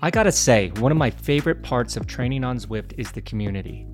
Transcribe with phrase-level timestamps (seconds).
[0.00, 3.84] I gotta say, one of my favorite parts of training on Zwift is the community.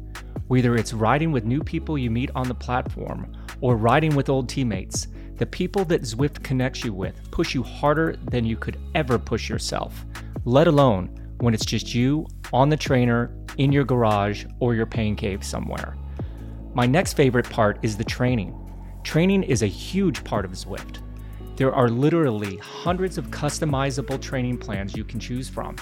[0.48, 3.32] Whether it's riding with new people you meet on the platform
[3.62, 5.06] or riding with old teammates,
[5.38, 9.48] the people that Zwift connects you with push you harder than you could ever push
[9.48, 10.04] yourself,
[10.44, 11.08] let alone
[11.38, 15.96] when it's just you on the trainer, in your garage, or your pain cave somewhere.
[16.74, 18.54] My next favorite part is the training.
[19.04, 20.98] Training is a huge part of Zwift.
[21.56, 25.76] There are literally hundreds of customizable training plans you can choose from,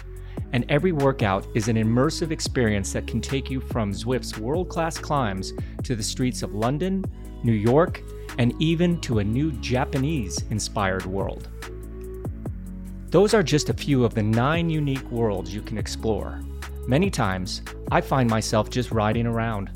[0.53, 4.99] and every workout is an immersive experience that can take you from Zwift's world class
[4.99, 5.53] climbs
[5.83, 7.05] to the streets of London,
[7.43, 8.03] New York,
[8.39, 11.49] and even to a new Japanese inspired world.
[13.09, 16.41] Those are just a few of the nine unique worlds you can explore.
[16.87, 19.71] Many times, I find myself just riding around,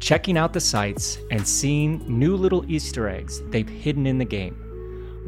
[0.00, 4.67] checking out the sights and seeing new little Easter eggs they've hidden in the game.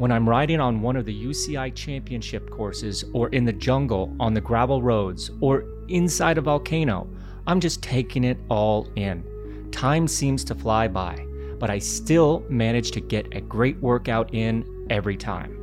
[0.01, 4.33] When I'm riding on one of the UCI championship courses or in the jungle on
[4.33, 7.07] the gravel roads or inside a volcano,
[7.45, 9.69] I'm just taking it all in.
[9.71, 11.23] Time seems to fly by,
[11.59, 15.55] but I still manage to get a great workout in every time.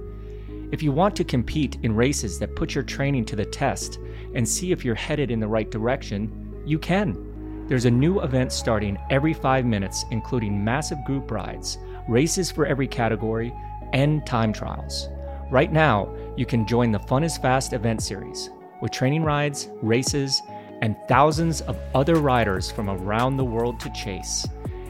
[0.71, 3.99] If you want to compete in races that put your training to the test
[4.37, 7.67] and see if you're headed in the right direction, you can.
[7.67, 11.77] There's a new event starting every five minutes, including massive group rides,
[12.09, 13.53] races for every category,
[13.93, 15.09] and time trials.
[15.51, 20.43] Right now, you can join the Fun is Fast event series with training rides, races,
[20.83, 24.47] and thousands of other riders from around the world to chase.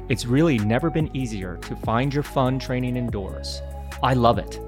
[0.08, 3.62] It's really never been easier to find your fun training indoors.
[4.02, 4.60] I love it.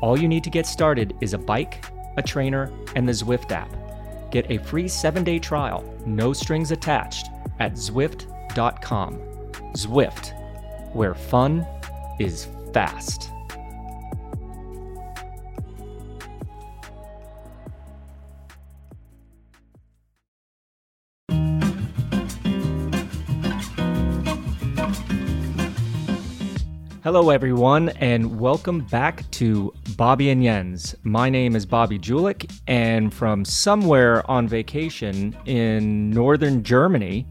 [0.00, 1.84] All you need to get started is a bike,
[2.16, 3.70] a trainer, and the Zwift app.
[4.30, 9.18] Get a free seven day trial, no strings attached, at Zwift.com.
[9.74, 11.66] Zwift, where fun
[12.18, 13.30] is fast.
[27.06, 30.96] Hello, everyone, and welcome back to Bobby and Jens.
[31.04, 37.24] My name is Bobby Julich, and from somewhere on vacation in northern Germany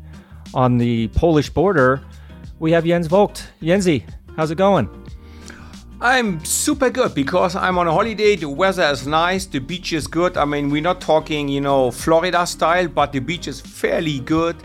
[0.53, 2.01] on the Polish border,
[2.59, 3.49] we have Jens Voigt.
[3.61, 4.05] Jensi,
[4.37, 4.87] how's it going?
[5.99, 8.37] I'm super good because I'm on a holiday.
[8.37, 9.45] The weather is nice.
[9.45, 10.37] The beach is good.
[10.37, 14.55] I mean, we're not talking, you know, Florida style, but the beach is fairly good.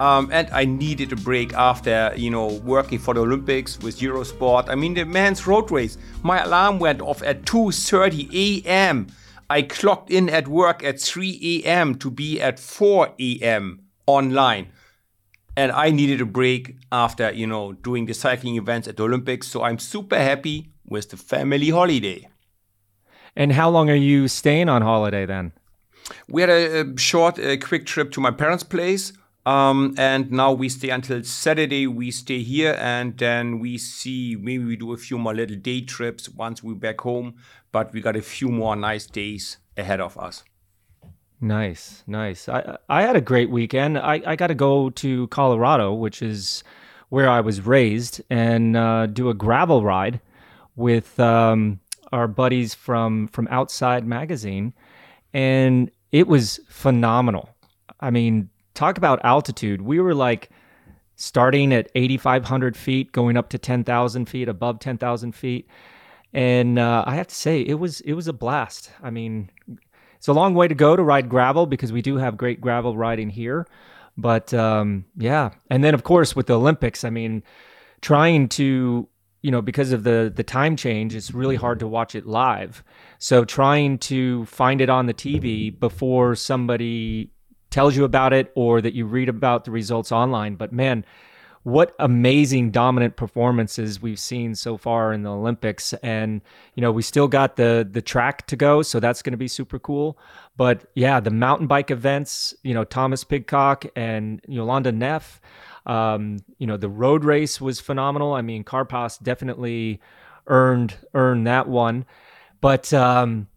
[0.00, 4.68] Um, and I needed a break after, you know, working for the Olympics with Eurosport.
[4.68, 5.98] I mean, the men's road race.
[6.22, 9.06] My alarm went off at 2:30 a.m.
[9.48, 11.94] I clocked in at work at 3 a.m.
[11.96, 13.84] to be at 4 a.m.
[14.06, 14.72] online.
[15.56, 19.46] And I needed a break after, you know, doing the cycling events at the Olympics.
[19.46, 22.28] So I'm super happy with the family holiday.
[23.36, 25.52] And how long are you staying on holiday then?
[26.28, 29.12] We had a, a short, a quick trip to my parents' place
[29.46, 31.86] um, and now we stay until Saturday.
[31.86, 35.82] We stay here and then we see maybe we do a few more little day
[35.82, 37.34] trips once we're back home.
[37.70, 40.44] But we got a few more nice days ahead of us.
[41.40, 42.48] Nice, nice.
[42.48, 43.98] I I had a great weekend.
[43.98, 46.64] I, I got to go to Colorado, which is
[47.10, 50.20] where I was raised, and uh, do a gravel ride
[50.74, 51.80] with um,
[52.12, 54.72] our buddies from from Outside Magazine,
[55.34, 57.50] and it was phenomenal.
[58.00, 59.82] I mean, talk about altitude.
[59.82, 60.50] We were like
[61.16, 65.68] starting at 8,500 feet, going up to 10,000 feet, above 10,000 feet.
[66.32, 68.90] And uh, I have to say, it was it was a blast.
[69.02, 69.50] I mean,
[70.16, 72.96] it's a long way to go to ride gravel because we do have great gravel
[72.96, 73.66] riding here.
[74.16, 77.44] But um, yeah, and then of course with the Olympics, I mean,
[78.00, 79.08] trying to
[79.42, 82.82] you know because of the the time change, it's really hard to watch it live.
[83.18, 87.30] So trying to find it on the TV before somebody
[87.74, 90.54] tells you about it or that you read about the results online.
[90.54, 91.04] But man,
[91.64, 95.92] what amazing dominant performances we've seen so far in the Olympics.
[95.94, 96.40] And,
[96.76, 99.48] you know, we still got the the track to go, so that's going to be
[99.48, 100.16] super cool.
[100.56, 105.40] But yeah, the mountain bike events, you know, Thomas Pidcock and Jolanda Neff,
[105.86, 108.34] um, you know, the road race was phenomenal.
[108.34, 110.00] I mean, Carapaz definitely
[110.46, 112.04] earned earned that one.
[112.60, 113.48] But um,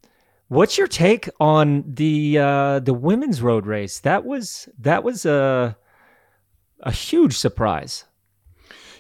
[0.49, 3.99] What's your take on the uh, the women's road race?
[3.99, 5.77] That was that was a
[6.79, 8.05] a huge surprise.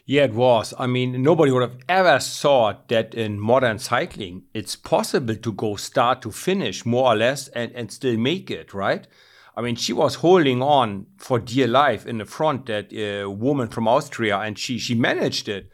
[0.05, 0.73] Yeah, it was.
[0.77, 5.77] I mean, nobody would have ever thought that in modern cycling it's possible to go
[5.77, 9.07] start to finish more or less and, and still make it, right?
[9.55, 13.69] I mean, she was holding on for dear life in the front, that uh, woman
[13.69, 15.69] from Austria, and she she managed it.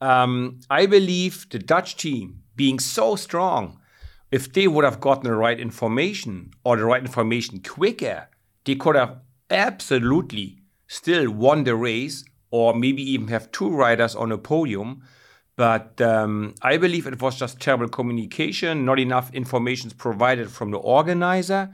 [0.00, 3.80] Um, I believe the Dutch team being so strong
[4.36, 8.28] if they would have gotten the right information or the right information quicker,
[8.66, 9.14] they could have
[9.48, 15.02] absolutely still won the race or maybe even have two riders on a podium.
[15.56, 20.76] But um, I believe it was just terrible communication, not enough information provided from the
[20.96, 21.70] organizer,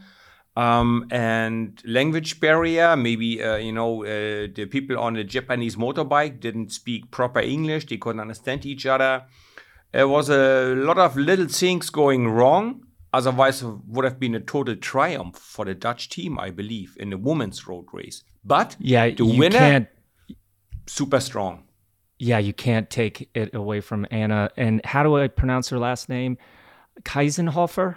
[0.55, 2.97] um, and language barrier.
[2.97, 7.87] Maybe uh, you know uh, the people on the Japanese motorbike didn't speak proper English;
[7.87, 9.25] they couldn't understand each other.
[9.93, 12.87] There was a lot of little things going wrong.
[13.12, 17.11] Otherwise, it would have been a total triumph for the Dutch team, I believe, in
[17.11, 18.25] the women's road race.
[18.43, 19.89] But yeah, the winner, can't...
[20.87, 21.65] super strong.
[22.19, 24.50] Yeah, you can't take it away from Anna.
[24.56, 26.39] And how do I pronounce her last name?
[27.03, 27.97] Kiesenhofer?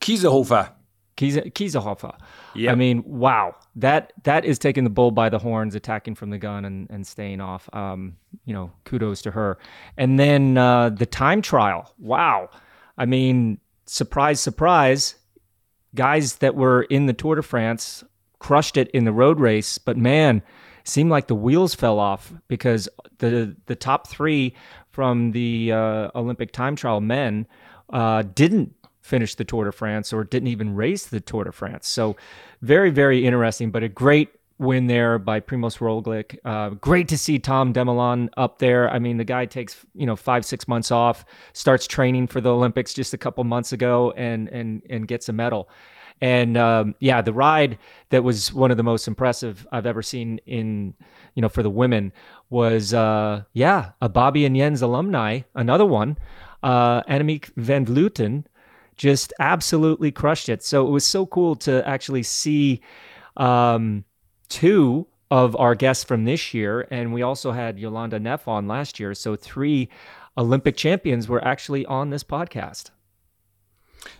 [0.00, 0.72] Kiesehofer.
[1.16, 2.16] Kiese, Kiesehofer.
[2.54, 2.72] Yeah.
[2.72, 3.56] I mean, wow.
[3.76, 7.06] That that is taking the bull by the horns, attacking from the gun and, and
[7.06, 7.68] staying off.
[7.72, 9.58] Um, you know, kudos to her.
[9.96, 11.92] And then uh, the time trial.
[11.98, 12.50] Wow.
[12.96, 15.16] I mean, surprise, surprise.
[15.94, 18.04] Guys that were in the Tour de France
[18.38, 20.42] crushed it in the road race, but man,
[20.84, 22.88] seemed like the wheels fell off because
[23.18, 24.54] the the top three
[24.90, 27.46] from the uh, Olympic time trial men
[27.90, 28.74] uh, didn't
[29.04, 31.86] finish the Tour de France or didn't even race the Tour de France.
[31.86, 32.16] So
[32.62, 36.38] very very interesting, but a great win there by Primoz Roglic.
[36.44, 38.88] Uh, great to see Tom Dumoulin up there.
[38.88, 42.50] I mean, the guy takes you know five six months off, starts training for the
[42.50, 45.68] Olympics just a couple months ago, and and and gets a medal.
[46.20, 47.78] And um, yeah, the ride
[48.08, 50.94] that was one of the most impressive I've ever seen in,
[51.34, 52.12] you know, for the women
[52.50, 56.16] was, uh, yeah, a Bobby and Jens alumni, another one,
[56.62, 58.44] uh, Annemiek van Vleuten,
[58.96, 60.62] just absolutely crushed it.
[60.62, 62.80] So it was so cool to actually see
[63.36, 64.04] um,
[64.48, 66.86] two of our guests from this year.
[66.90, 69.14] And we also had Jolanda Neff on last year.
[69.14, 69.88] So three
[70.36, 72.90] Olympic champions were actually on this podcast.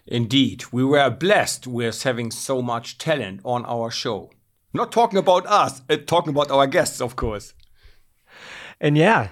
[0.07, 4.31] Indeed, we were blessed with having so much talent on our show.
[4.73, 7.55] Not talking about us, uh, talking about our guests, of course.
[8.81, 9.29] And yeah,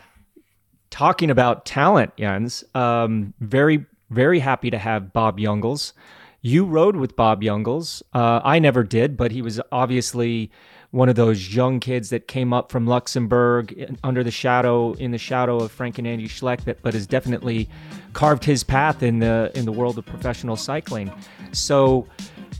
[0.90, 5.92] talking about talent, Jens, um, very, very happy to have Bob Jungels.
[6.40, 8.02] You rode with Bob Jungels.
[8.12, 10.50] Uh, I never did, but he was obviously
[10.90, 15.18] one of those young kids that came up from Luxembourg under the shadow, in the
[15.18, 17.68] shadow of Frank and Andy Schleck, that, but has definitely
[18.12, 21.10] carved his path in the in the world of professional cycling.
[21.52, 22.06] So,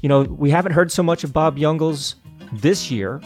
[0.00, 2.14] you know, we haven't heard so much of Bob Jungels
[2.52, 3.20] this year,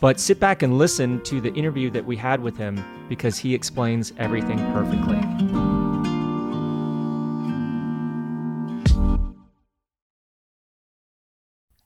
[0.00, 3.54] but sit back and listen to the interview that we had with him because he
[3.54, 5.69] explains everything perfectly.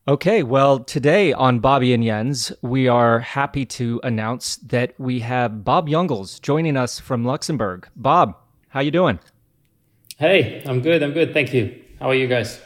[0.07, 5.65] Okay, well, today on Bobby and Jens, we are happy to announce that we have
[5.65, 7.89] Bob Jungels joining us from Luxembourg.
[7.97, 8.37] Bob,
[8.69, 9.19] how you doing?
[10.19, 11.03] Hey, I'm good.
[11.03, 11.33] I'm good.
[11.33, 11.83] Thank you.
[12.01, 12.61] How are you guys?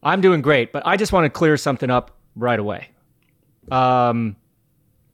[0.00, 2.90] I'm doing great, but I just want to clear something up right away.
[3.72, 4.36] Um,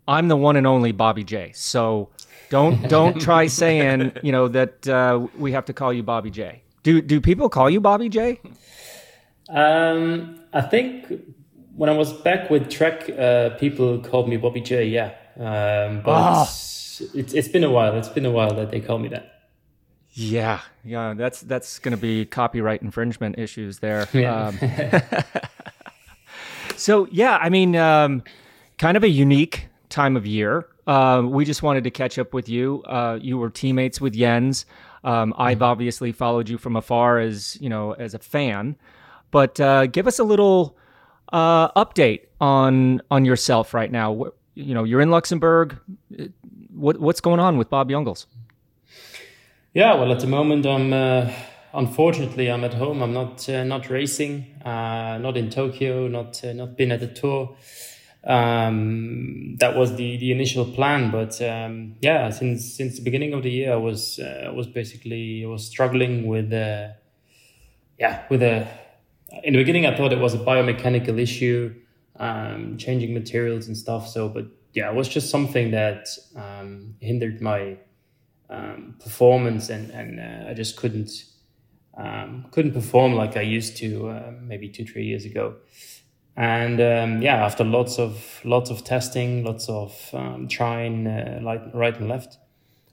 [0.06, 1.52] I'm the one and only Bobby J.
[1.54, 2.10] So
[2.50, 6.60] don't don't try saying you know that uh, we have to call you Bobby J.
[6.82, 8.42] Do do people call you Bobby J?
[9.48, 11.12] Um, I think
[11.76, 14.86] when I was back with Trek, uh, people called me Bobby J.
[14.86, 16.42] Yeah, um, but oh.
[16.42, 17.96] it's, it's, it's been a while.
[17.96, 19.30] It's been a while that they call me that.
[20.12, 24.08] Yeah, yeah, that's that's going to be copyright infringement issues there.
[24.14, 24.46] Yeah.
[24.46, 24.58] Um,
[26.76, 28.22] so yeah, I mean, um,
[28.78, 30.68] kind of a unique time of year.
[30.86, 32.82] Uh, we just wanted to catch up with you.
[32.84, 34.66] Uh, you were teammates with Jens.
[35.02, 35.64] Um, I've mm-hmm.
[35.64, 38.76] obviously followed you from afar as you know as a fan.
[39.34, 40.76] But uh, give us a little
[41.32, 44.26] uh, update on on yourself right now.
[44.54, 45.76] You know, you're in Luxembourg.
[46.70, 48.26] What, what's going on with Bob Jungels?
[49.72, 51.32] Yeah, well, at the moment, I'm uh,
[51.72, 53.02] unfortunately I'm at home.
[53.02, 57.08] I'm not uh, not racing, uh, not in Tokyo, not uh, not been at the
[57.08, 57.56] tour.
[58.22, 63.42] Um, that was the the initial plan, but um, yeah, since since the beginning of
[63.42, 66.90] the year, I was uh, was basically I was struggling with uh,
[67.98, 68.83] yeah with a
[69.42, 71.74] in the beginning, I thought it was a biomechanical issue,
[72.16, 74.08] um, changing materials and stuff.
[74.08, 77.78] So, but yeah, it was just something that um, hindered my
[78.50, 81.10] um, performance, and and uh, I just couldn't
[81.96, 85.56] um, couldn't perform like I used to uh, maybe two three years ago.
[86.36, 91.74] And um, yeah, after lots of lots of testing, lots of um, trying uh, right,
[91.74, 92.38] right and left,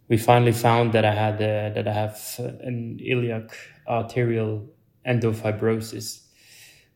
[0.08, 2.20] we finally found that I had uh, that I have
[2.64, 3.52] an iliac
[3.88, 4.70] arterial
[5.08, 6.28] endofibrosis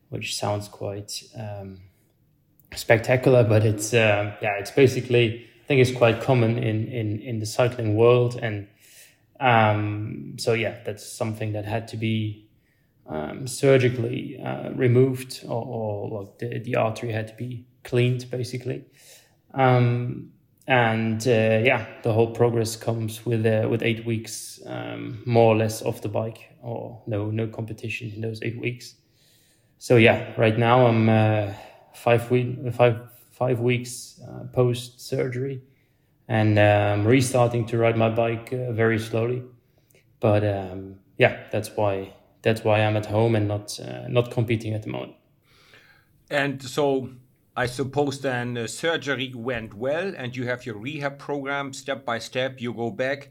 [0.08, 1.80] which sounds quite um,
[2.74, 7.38] spectacular, but it's uh, yeah, it's basically I think it's quite common in in in
[7.40, 8.68] the cycling world, and
[9.40, 12.48] um, so yeah, that's something that had to be
[13.08, 18.84] um, surgically uh, removed, or, or, like the, the artery had to be cleaned, basically.
[19.54, 20.32] Um,
[20.66, 25.56] and uh, yeah, the whole progress comes with uh, with eight weeks um, more or
[25.56, 28.96] less off the bike, or no no competition in those eight weeks.
[29.78, 31.52] So yeah, right now I'm uh,
[31.94, 33.00] five week five
[33.32, 35.62] five weeks uh, post surgery,
[36.28, 39.42] and I'm um, restarting to ride my bike uh, very slowly.
[40.20, 44.74] But um, yeah, that's why that's why I'm at home and not uh, not competing
[44.74, 45.14] at the moment.
[46.30, 47.10] And so
[47.56, 52.18] I suppose then the surgery went well and you have your rehab program step by
[52.18, 52.60] step.
[52.60, 53.30] You go back.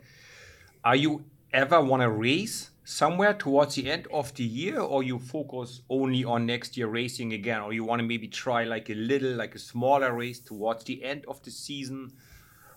[0.84, 5.18] Are you ever want to race somewhere towards the end of the year or you
[5.18, 8.94] focus only on next year racing again or you want to maybe try like a
[8.94, 12.12] little like a smaller race towards the end of the season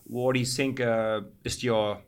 [0.04, 1.98] what do you think uh, is your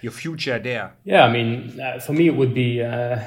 [0.00, 3.22] your future there yeah i mean uh, for me it would be uh,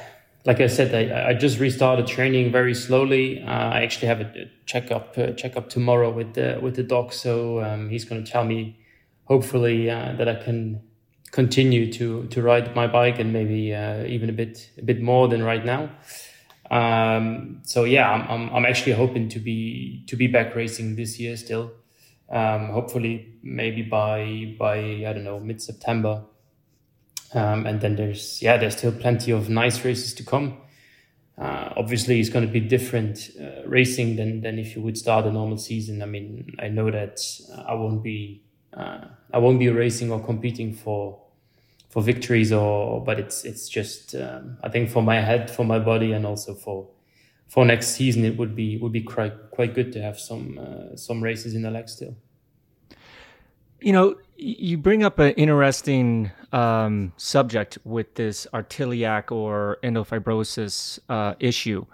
[0.48, 3.44] like I said, I, I just restarted training very slowly.
[3.44, 7.62] Uh, I actually have a checkup uh, checkup tomorrow with the with the doc, so
[7.62, 8.80] um, he's going to tell me,
[9.26, 10.87] hopefully, uh, that I can
[11.32, 15.28] continue to to ride my bike and maybe uh, even a bit a bit more
[15.28, 15.90] than right now.
[16.70, 21.20] Um, so yeah, I'm, I'm, I'm actually hoping to be to be back racing this
[21.20, 21.72] year still.
[22.30, 26.24] Um, hopefully, maybe by by I don't know mid September.
[27.34, 30.58] Um, and then there's yeah, there's still plenty of nice races to come.
[31.38, 35.26] Uh, obviously, it's going to be different uh, racing than than if you would start
[35.26, 36.02] a normal season.
[36.02, 37.20] I mean, I know that
[37.54, 38.44] uh, I won't be
[38.78, 41.20] I won't be racing or competing for
[41.90, 45.80] for victories or but it's it's just um, I think for my head, for my
[45.80, 46.90] body, and also for
[47.48, 50.96] for next season, it would be would be quite quite good to have some uh,
[50.96, 52.16] some races in the leg still.
[53.80, 61.36] You know, you bring up an interesting um, subject with this arteliac or endofibrosis uh,
[61.40, 61.86] issue.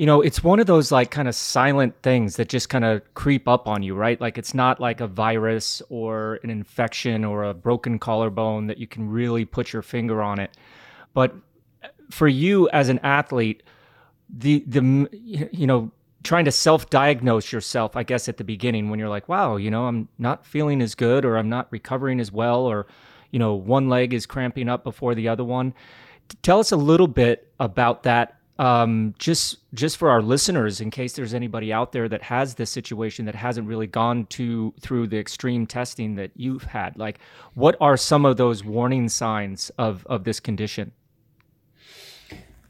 [0.00, 3.02] You know, it's one of those like kind of silent things that just kind of
[3.12, 4.18] creep up on you, right?
[4.18, 8.86] Like it's not like a virus or an infection or a broken collarbone that you
[8.86, 10.56] can really put your finger on it.
[11.12, 11.34] But
[11.84, 13.62] uh, for you as an athlete,
[14.38, 15.90] the the you know
[16.22, 19.86] trying to self-diagnose yourself i guess at the beginning when you're like wow you know
[19.86, 22.86] i'm not feeling as good or i'm not recovering as well or
[23.30, 25.74] you know one leg is cramping up before the other one
[26.42, 31.14] tell us a little bit about that um, just just for our listeners in case
[31.14, 35.18] there's anybody out there that has this situation that hasn't really gone to through the
[35.18, 37.18] extreme testing that you've had like
[37.54, 40.92] what are some of those warning signs of of this condition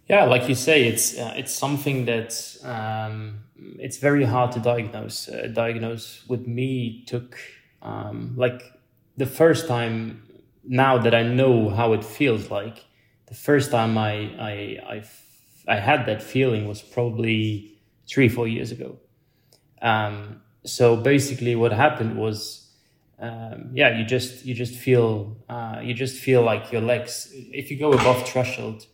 [0.08, 3.44] yeah, like you say, it's uh, it's something that um,
[3.78, 5.28] it's very hard to diagnose.
[5.28, 7.38] Uh, diagnose with me took
[7.80, 8.60] um, like
[9.16, 10.24] the first time.
[10.64, 12.84] Now that I know how it feels like,
[13.26, 14.12] the first time I
[14.50, 14.52] I
[14.96, 15.02] I,
[15.70, 17.72] I had that feeling was probably
[18.06, 18.98] three four years ago.
[19.80, 22.66] Um, so basically, what happened was.
[23.22, 27.28] Um, yeah, you just you just feel uh, you just feel like your legs.
[27.34, 28.86] If you go above threshold,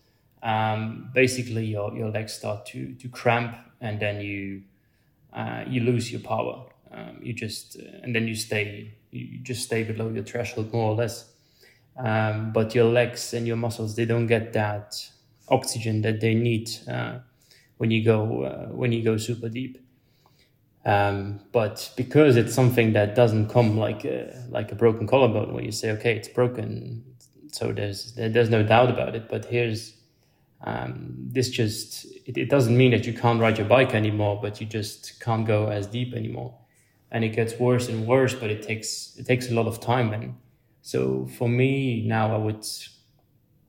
[0.47, 4.63] um, basically your, your legs start to, to cramp and then you,
[5.33, 6.67] uh, you lose your power.
[6.93, 10.93] Um, you just, uh, and then you stay, you just stay below your threshold more
[10.93, 11.33] or less.
[11.97, 15.11] Um, but your legs and your muscles, they don't get that
[15.49, 17.19] oxygen that they need uh,
[17.79, 19.79] when you go, uh, when you go super deep.
[20.85, 25.65] Um, but because it's something that doesn't come like a, like a broken collarbone where
[25.65, 27.05] you say, okay, it's broken.
[27.53, 29.97] So there's, there's no doubt about it, but here's,
[30.65, 34.61] um, this just it, it, doesn't mean that you can't ride your bike anymore but
[34.61, 36.55] you just can't go as deep anymore
[37.11, 40.13] and it gets worse and worse but it takes it takes a lot of time
[40.13, 40.35] and
[40.83, 42.65] so for me now i would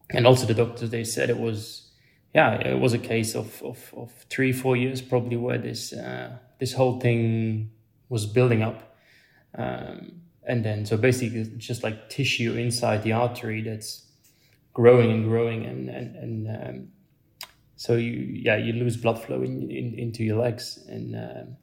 [0.10, 1.92] and also the doctors they said it was
[2.34, 6.38] yeah it was a case of of, of three four years probably where this uh,
[6.60, 7.72] this whole thing
[8.10, 8.96] was building up.
[9.58, 14.06] Um, and then so basically it's just like tissue inside the artery that's
[14.74, 16.88] growing and growing and and, and um,
[17.76, 21.58] so you yeah you lose blood flow in, in into your legs and um,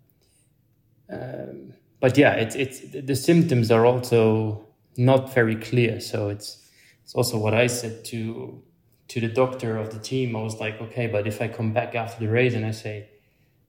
[1.10, 6.00] um, but yeah it's it's the symptoms are also not very clear.
[6.00, 6.63] So it's
[7.04, 8.62] it's also what I said to
[9.08, 11.94] to the doctor of the team I was like okay but if I come back
[11.94, 13.10] after the race and I say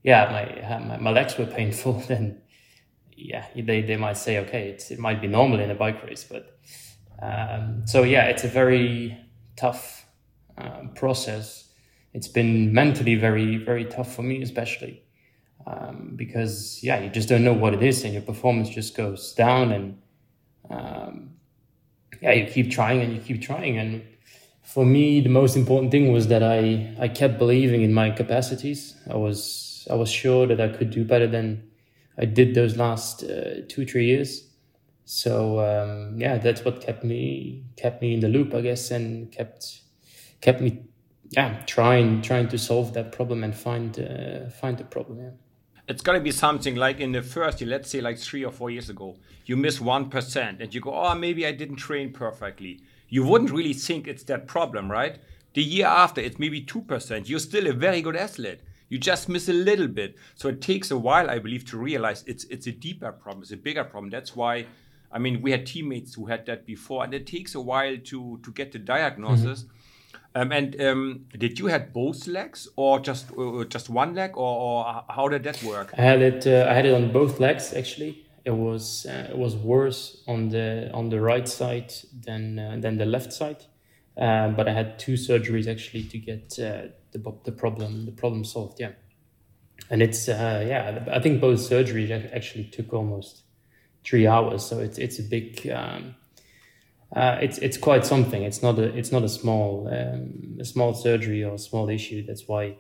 [0.04, 2.42] yeah my my, my legs were painful then
[3.16, 6.24] yeah they, they might say okay it's, it might be normal in a bike race
[6.24, 6.58] but
[7.22, 9.18] um, so yeah it's a very
[9.56, 10.06] tough
[10.58, 11.70] um, process.
[12.14, 15.04] It's been mentally very, very tough for me, especially
[15.68, 19.34] um, because, yeah, you just don't know what it is, and your performance just goes
[19.34, 19.72] down.
[19.72, 19.98] And
[20.70, 21.32] um,
[22.26, 23.78] yeah, you keep trying and you keep trying.
[23.78, 24.02] And
[24.64, 28.96] for me, the most important thing was that I, I kept believing in my capacities.
[29.08, 31.70] I was I was sure that I could do better than
[32.18, 34.50] I did those last uh, two three years.
[35.06, 39.32] So um, yeah, that's what kept me kept me in the loop, I guess, and
[39.32, 39.82] kept
[40.42, 40.84] kept me
[41.30, 45.20] yeah trying trying to solve that problem and find uh, find the problem.
[45.20, 45.45] Yeah.
[45.88, 48.52] It's got to be something like in the first year, let's say like three or
[48.52, 52.82] four years ago, you miss 1% and you go, oh, maybe I didn't train perfectly.
[53.10, 55.20] You wouldn't really think it's that problem, right?
[55.54, 57.30] The year after, it's maybe 2%.
[57.30, 58.62] You're still a very good athlete.
[58.90, 60.16] You just miss a little bit.
[60.36, 63.52] So it takes a while, I believe, to realize it's it's a deeper problem, it's
[63.52, 64.12] a bigger problem.
[64.12, 64.68] That's why,
[65.12, 68.40] I mean, we had teammates who had that before, and it takes a while to
[68.44, 69.64] to get the diagnosis.
[69.64, 69.75] Mm -hmm
[70.36, 74.86] um, and um, did you had both legs, or just uh, just one leg, or,
[74.86, 75.94] or, how did that work?
[75.98, 76.46] I had it.
[76.46, 78.26] Uh, I had it on both legs actually.
[78.44, 81.94] It was uh, it was worse on the on the right side
[82.26, 83.64] than uh, than the left side.
[84.18, 88.44] Um, but I had two surgeries actually to get uh, the the problem the problem
[88.44, 88.82] solved.
[88.82, 88.92] Yeah,
[89.90, 91.06] and it's uh, yeah.
[91.14, 93.44] I think both surgeries actually took almost
[94.04, 94.66] three hours.
[94.66, 95.66] So it's it's a big.
[95.70, 96.16] Um,
[97.14, 98.44] uh, it's it's quite something.
[98.44, 102.26] It's not a it's not a small um, a small surgery or a small issue.
[102.26, 102.78] That's why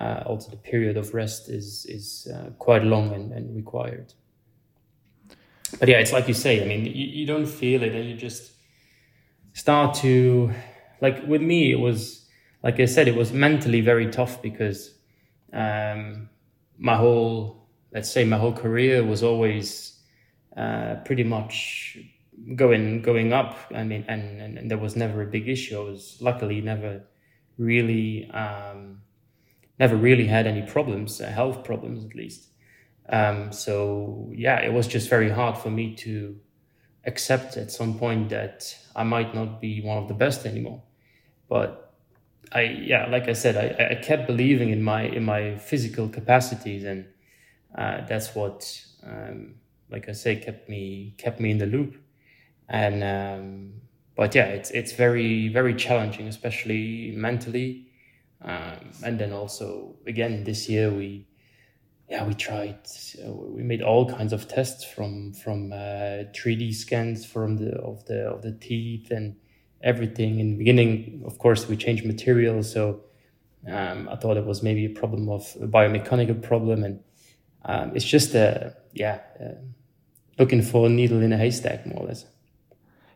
[0.00, 4.12] uh, also the period of rest is is uh, quite long and, and required.
[5.78, 6.62] But yeah, it's like you say.
[6.62, 8.52] I mean, you, you don't feel it, and you just
[9.52, 10.52] start to
[11.00, 11.70] like with me.
[11.72, 12.26] It was
[12.62, 14.94] like I said, it was mentally very tough because
[15.52, 16.28] um,
[16.78, 19.98] my whole let's say my whole career was always
[20.56, 21.98] uh, pretty much
[22.54, 23.56] going going up.
[23.74, 25.78] I mean, and, and, and, there was never a big issue.
[25.80, 27.02] I was luckily never
[27.58, 29.02] really um,
[29.78, 32.48] never really had any problems, uh, health problems at least.
[33.08, 36.38] Um, so yeah, it was just very hard for me to
[37.04, 40.82] accept at some point that I might not be one of the best anymore.
[41.48, 41.94] But
[42.52, 46.84] I yeah, like I said, I, I kept believing in my in my physical capacities,
[46.84, 47.06] and
[47.76, 48.86] uh, that's what.
[49.02, 49.54] Um,
[49.90, 51.96] like I say, kept me kept me in the loop
[52.70, 53.72] and um,
[54.16, 57.88] but yeah, it's it's very very challenging, especially mentally.
[58.42, 61.26] Um, and then also again this year we
[62.08, 62.78] yeah we tried
[63.22, 68.04] uh, we made all kinds of tests from from uh, 3D scans from the of
[68.06, 69.36] the of the teeth and
[69.82, 70.38] everything.
[70.38, 73.00] In the beginning, of course, we changed materials, so
[73.66, 77.00] um, I thought it was maybe a problem of a biomechanical problem, and
[77.64, 79.60] um, it's just a yeah uh,
[80.38, 82.26] looking for a needle in a haystack more or less.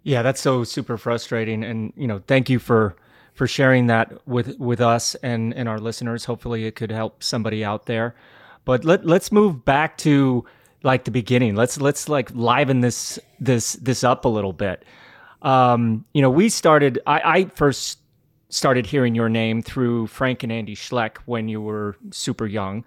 [0.04, 1.64] Yeah, that's so super frustrating.
[1.64, 2.94] And, you know, thank you for
[3.34, 6.24] for sharing that with with us and and our listeners.
[6.24, 8.14] Hopefully it could help somebody out there.
[8.64, 10.44] But let let's move back to
[10.84, 11.56] like the beginning.
[11.56, 14.84] Let's let's like liven this this this up a little bit.
[15.42, 17.98] Um, you know, we started I, I first
[18.50, 22.84] started hearing your name through Frank and Andy Schleck when you were super young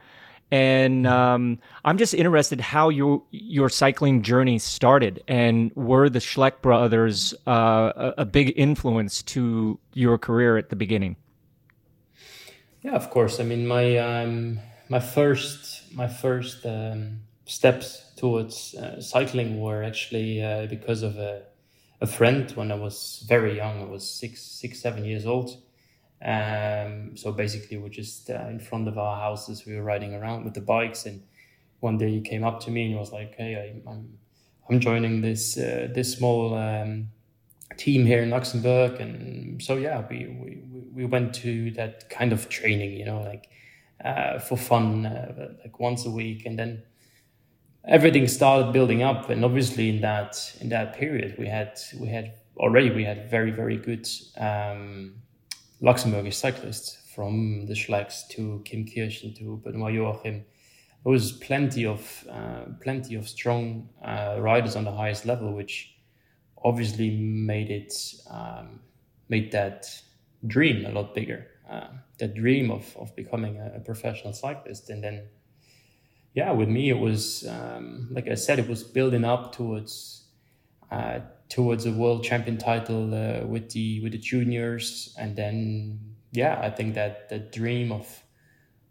[0.52, 6.62] and um, I'm just interested how your your cycling journey started, and were the Schleck
[6.62, 11.18] brothers uh, a, a, big influence to your career at the beginning?
[12.82, 13.40] Yeah, of course.
[13.42, 20.42] I mean, my um, my first my first um, steps towards uh, cycling were actually
[20.42, 21.44] uh, because of a
[22.00, 23.82] a friend when I was very young.
[23.82, 25.58] I was six six seven years old
[26.24, 29.66] um, so basically, we're just uh, in front of our houses.
[29.66, 31.22] We were riding around with the bikes, and
[31.80, 34.18] one day he came up to me and he was like, "Hey, I, am
[34.70, 37.10] I'm joining this uh, this small um,
[37.78, 42.50] team here in Luxembourg." And so yeah, we, we we went to that kind of
[42.50, 43.50] training, you know, like
[44.04, 46.82] uh, for fun, uh, like once a week, and then
[47.88, 49.30] everything started building up.
[49.30, 53.52] And obviously, in that in that period, we had we had already we had very
[53.52, 54.10] very good.
[54.36, 55.22] Um,
[55.82, 60.46] Luxembourgish cyclists from the Schlecks to Kim Kirchen to Benoit Joachim.
[61.04, 65.96] There was plenty of uh, plenty of strong uh, riders on the highest level, which
[66.64, 67.94] obviously made it
[68.30, 68.80] um,
[69.30, 69.88] made that
[70.46, 71.48] dream a lot bigger.
[71.70, 71.88] Uh,
[72.18, 75.28] that dream of of becoming a, a, professional cyclist, and then
[76.34, 80.26] yeah, with me it was um, like I said, it was building up towards
[80.92, 86.00] uh, towards a world champion title uh, with the with the juniors, and then
[86.32, 88.24] yeah, I think that the dream of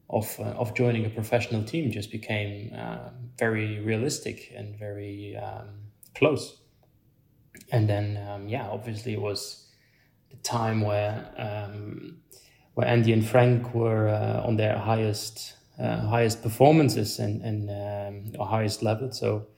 [0.09, 5.69] of uh, of joining a professional team just became uh, very realistic and very um,
[6.15, 6.61] close.
[7.73, 9.67] And then um, yeah, obviously it was
[10.31, 12.19] the time where um,
[12.75, 18.47] where Andy and Frank were uh, on their highest uh, highest performances and and um,
[18.47, 19.11] highest level.
[19.13, 19.49] So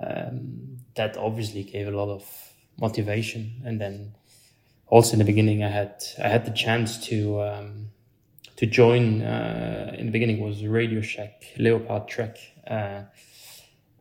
[0.00, 2.24] um, that obviously gave a lot of
[2.80, 3.62] motivation.
[3.64, 4.14] And then
[4.86, 7.88] also in the beginning, I had I had the chance to um,
[8.56, 9.22] to join.
[9.22, 12.38] Uh, in the beginning, was Radio Shack Leopard Trek.
[12.66, 13.02] Uh,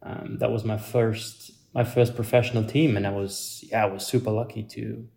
[0.04, 4.06] um, that was my first my first professional team, and I was yeah I was
[4.06, 5.08] super lucky to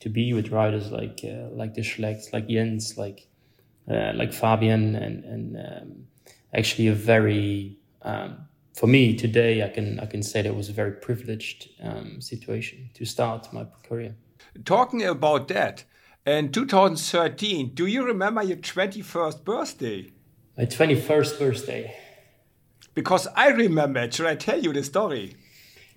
[0.00, 3.28] to be with riders like uh, like the Schlecks, like Jens, like
[3.90, 6.06] uh, like Fabian, and and um,
[6.54, 8.46] actually a very um,
[8.76, 12.20] for me today I can I can say that it was a very privileged um,
[12.20, 14.14] situation to start my career.
[14.64, 15.84] Talking about that,
[16.26, 20.12] in 2013, do you remember your 21st birthday?
[20.56, 21.94] My 21st birthday.
[22.94, 24.10] Because I remember.
[24.10, 25.36] Should I tell you the story?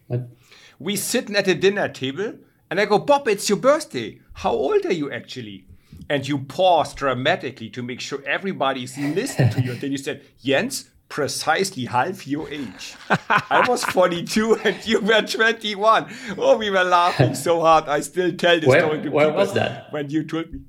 [0.07, 0.29] What?
[0.77, 2.35] We sitting at a dinner table
[2.69, 4.19] and I go, Bob, it's your birthday.
[4.33, 5.65] How old are you actually?
[6.09, 9.71] And you pause dramatically to make sure everybody's listening to you.
[9.71, 12.95] And then you said, Jens, precisely half your age.
[13.49, 16.13] I was 42 and you were 21.
[16.37, 17.89] Oh, we were laughing so hard.
[17.89, 19.91] I still tell this where, story to where people was that?
[19.91, 20.59] when you told me.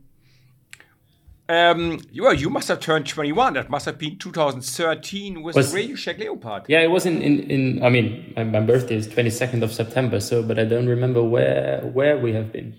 [1.48, 3.54] Um, well, you must have turned 21.
[3.54, 6.64] That must have been 2013 with Was- Radio Shack Leopard.
[6.68, 10.20] Yeah, it was in, in, in I mean, my, my birthday is 22nd of September,
[10.20, 12.78] so, but I don't remember where, where we have been.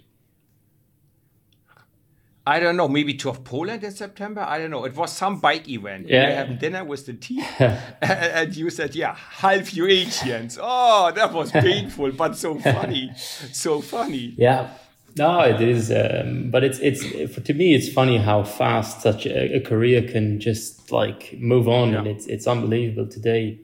[2.46, 4.42] I don't know, maybe to of Poland in September.
[4.42, 4.84] I don't know.
[4.86, 6.06] It was some bike event.
[6.06, 6.28] We Yeah.
[6.30, 7.44] were having dinner with the team,
[8.02, 13.12] and you said, "Yeah, half your age, Jens." Oh, that was painful, but so funny,
[13.16, 14.34] so funny.
[14.38, 14.70] Yeah.
[15.18, 17.02] No, it is, um, but it's it's
[17.48, 21.94] to me it's funny how fast such a, a career can just like move on,
[21.94, 23.60] and it's it's unbelievable today.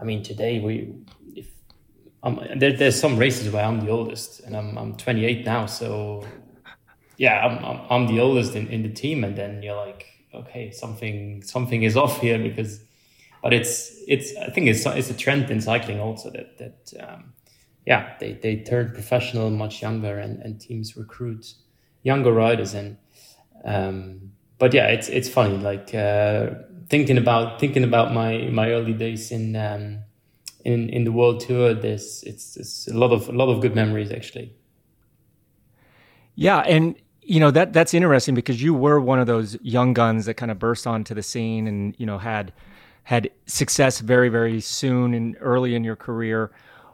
[0.00, 0.94] I mean, today we
[1.34, 1.48] if
[2.22, 6.24] um, there, there's some races where I'm the oldest, and I'm I'm 28 now, so
[7.16, 10.70] yeah, I'm I'm, I'm the oldest in, in the team, and then you're like, okay,
[10.70, 12.80] something something is off here because,
[13.42, 16.92] but it's it's I think it's it's a trend in cycling also that that.
[17.00, 17.34] Um,
[17.86, 21.52] yeah, they, they turn professional much younger and, and teams recruit
[22.02, 22.96] younger riders and
[23.64, 26.50] um, but yeah, it's it's funny like uh,
[26.88, 30.00] thinking about thinking about my my early days in um,
[30.64, 31.74] in in the world tour.
[31.74, 34.54] There's it's, it's a lot of a lot of good memories actually.
[36.34, 40.26] Yeah, and you know that that's interesting because you were one of those young guns
[40.26, 42.52] that kind of burst onto the scene and you know had
[43.04, 46.50] had success very very soon and early in your career.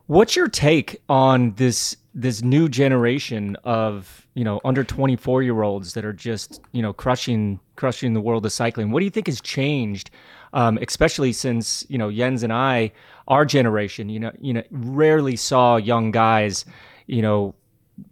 [0.07, 5.95] What's your take on this this new generation of you know under 24 year olds
[5.95, 8.91] that are just you know crushing crushing the world of cycling?
[8.91, 10.11] What do you think has changed,
[10.53, 12.93] um, especially since you know Jens and I,
[13.29, 16.65] our generation, you know you know rarely saw young guys,
[17.07, 17.55] you know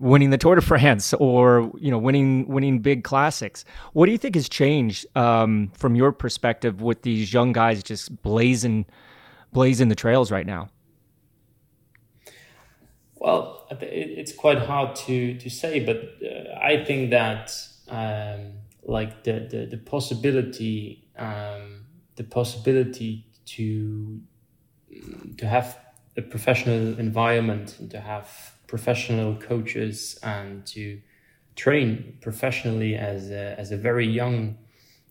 [0.01, 3.65] winning the Tour de France or you know winning winning big classics.
[3.93, 8.23] What do you think has changed um, from your perspective with these young guys just
[8.23, 8.87] blazing
[9.53, 10.69] blazing the trails right now?
[13.17, 17.53] Well, it's quite hard to to say, but uh, I think that
[17.89, 24.21] um, like the the, the possibility um, the possibility to
[25.37, 25.79] to have
[26.17, 31.01] a professional environment and to have professional coaches and to
[31.57, 34.57] train professionally as a, as a very young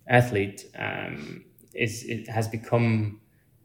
[0.08, 1.44] athlete um,
[1.74, 3.20] is it has become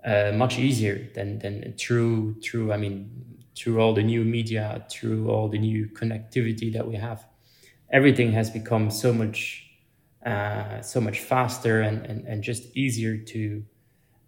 [0.05, 5.31] uh, much easier than than through through I mean through all the new media through
[5.31, 7.25] all the new connectivity that we have.
[7.91, 9.69] Everything has become so much
[10.27, 13.65] uh, so much faster and, and, and just easier to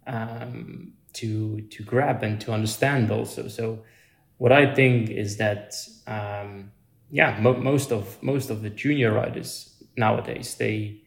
[0.07, 3.47] um, to to grab and to understand also.
[3.47, 3.83] So
[4.37, 5.75] what I think is that
[6.07, 6.71] um,
[7.09, 11.01] yeah mo- most of most of the junior riders nowadays they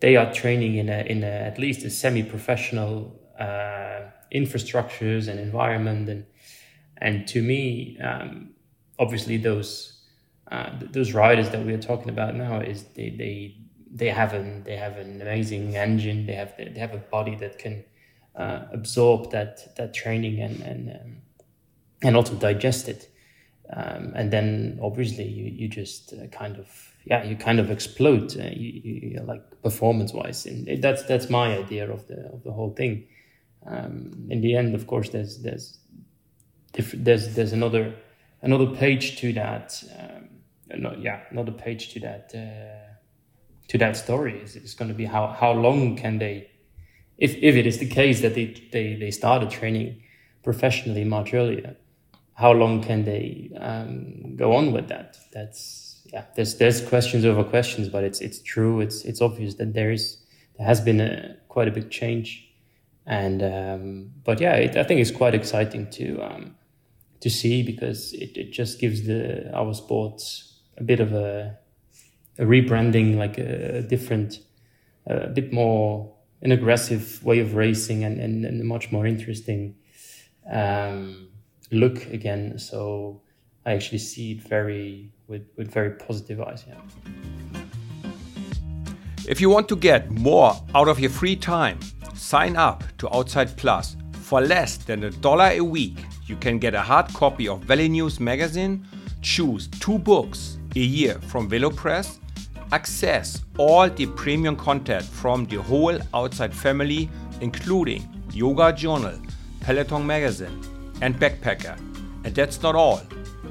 [0.00, 4.00] they are training in a in a, at least a semi-professional uh,
[4.32, 6.08] infrastructures and environment.
[6.08, 6.26] And
[6.98, 8.50] and to me um,
[8.98, 10.04] obviously those
[10.50, 13.56] uh, th- those riders that we are talking about now is they they
[13.90, 16.26] they have an they have an amazing engine.
[16.26, 17.84] They have they have a body that can
[18.36, 21.16] uh, absorb that that training and and um,
[22.02, 23.10] and also digest it.
[23.70, 26.68] Um, and then obviously you, you just uh, kind of
[27.04, 31.56] yeah you kind of explode uh, you, you, like performance wise and that's that's my
[31.58, 33.06] idea of the of the whole thing.
[33.66, 35.78] Um, in the end of course there's there's
[36.72, 37.94] there's there's another
[38.40, 40.28] another page to that um,
[40.80, 42.94] no, yeah another page to that uh,
[43.68, 44.40] to that story.
[44.40, 46.48] Is it's going to be how how long can they
[47.18, 50.02] if if it is the case that they they, they started training
[50.42, 51.76] professionally much earlier
[52.38, 55.16] how long can they um, go on with that?
[55.32, 58.80] That's yeah there's there's questions over questions but it's it's true.
[58.80, 60.18] It's it's obvious that there is
[60.56, 62.44] there has been a quite a big change.
[63.06, 66.56] And um, but yeah it, i think it's quite exciting to um,
[67.20, 71.58] to see because it, it just gives the our sports a bit of a
[72.38, 74.40] a rebranding, like a, different,
[75.10, 79.06] uh, a bit more an aggressive way of racing and, and, and a much more
[79.06, 79.74] interesting.
[80.50, 81.30] Um,
[81.70, 82.58] look again.
[82.58, 83.20] So
[83.66, 86.64] I actually see it very with, with very positive eyes.
[86.66, 86.74] Yeah.
[89.28, 91.78] If you want to get more out of your free time,
[92.14, 93.96] sign up to Outside Plus.
[94.12, 98.20] For less than a dollar a week, you can get a hard copy of VeloNews
[98.20, 98.86] magazine,
[99.22, 102.18] choose two books a year from VeloPress,
[102.72, 107.08] access all the premium content from the whole Outside family,
[107.40, 109.18] including Yoga Journal,
[109.60, 110.60] Peloton magazine,
[111.00, 111.78] and Backpacker.
[112.24, 113.02] And that's not all.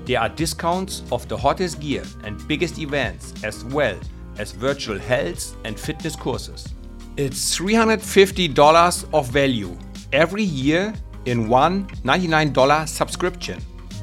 [0.05, 3.99] There are discounts of the hottest gear and biggest events, as well
[4.37, 6.73] as virtual health and fitness courses.
[7.17, 9.77] It's $350 of value
[10.13, 10.93] every year
[11.25, 13.59] in one $99 subscription.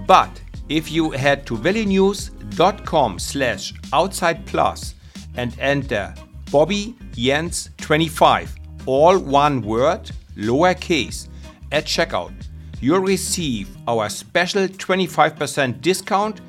[0.07, 4.95] But if you head to velonews.com slash outside plus
[5.37, 6.15] and enter
[6.51, 8.55] Bobby Jens 25,
[8.87, 11.29] all one word, lowercase,
[11.73, 12.33] at checkout,
[12.85, 16.43] you'll receive our special 25% discount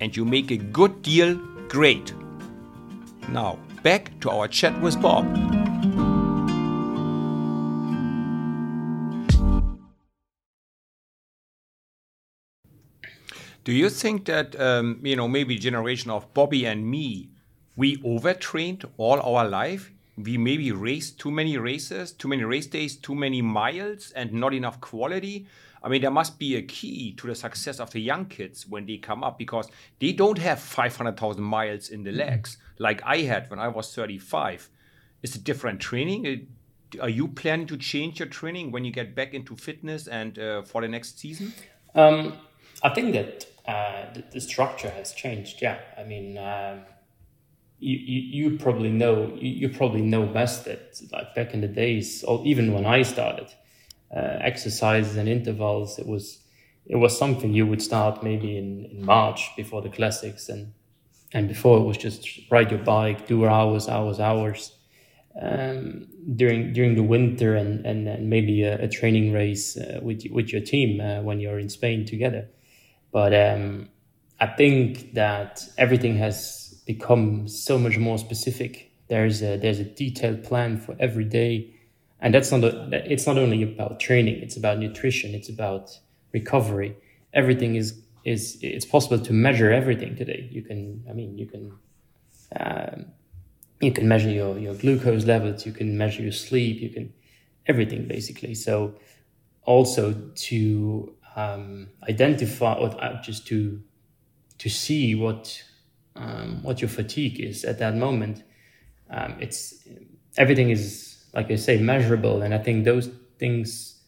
[0.00, 1.34] and you make a good deal
[1.68, 2.14] great.
[3.28, 5.26] Now, back to our chat with Bob.
[13.64, 17.30] Do you think that um, you know maybe generation of Bobby and me,
[17.74, 19.90] we overtrained all our life?
[20.16, 24.54] We maybe raced too many races, too many race days, too many miles, and not
[24.54, 25.46] enough quality.
[25.82, 28.86] I mean, there must be a key to the success of the young kids when
[28.86, 33.48] they come up because they don't have 500,000 miles in the legs like I had
[33.48, 34.68] when I was 35.
[35.22, 36.48] Is a different training?
[37.00, 40.62] Are you planning to change your training when you get back into fitness and uh,
[40.62, 41.52] for the next season?
[41.94, 42.34] Um,
[42.82, 45.60] I think that uh, the, the, structure has changed.
[45.60, 46.80] Yeah, I mean, um,
[47.78, 51.68] you, you, you probably know you, you, probably know best that like back in the
[51.68, 53.48] days, or even when I started,
[54.14, 56.40] uh, exercises and intervals, it was
[56.86, 60.72] it was something you would start maybe in, in March before the classics, and
[61.32, 64.76] and before it was just ride your bike, do hours, hours, hours.
[65.40, 70.24] Um, during during the winter and and, and maybe a, a, training race uh, with
[70.32, 72.48] with your team uh, when you're in Spain together.
[73.12, 73.90] But um,
[74.40, 78.90] I think that everything has become so much more specific.
[79.08, 81.74] There's a there's a detailed plan for every day,
[82.20, 84.42] and that's not a, it's not only about training.
[84.42, 85.34] It's about nutrition.
[85.34, 85.98] It's about
[86.32, 86.96] recovery.
[87.34, 90.48] Everything is is it's possible to measure everything today.
[90.50, 91.72] You can I mean you can.
[92.58, 93.06] Um,
[93.80, 97.10] you can measure your, your glucose levels you can measure your sleep you can
[97.66, 98.94] everything basically so
[99.64, 103.80] also to um, identify or uh, just to
[104.58, 105.62] to see what
[106.16, 108.42] um, what your fatigue is at that moment.
[109.08, 109.86] Um, it's
[110.36, 114.00] everything is like I say measurable, and I think those things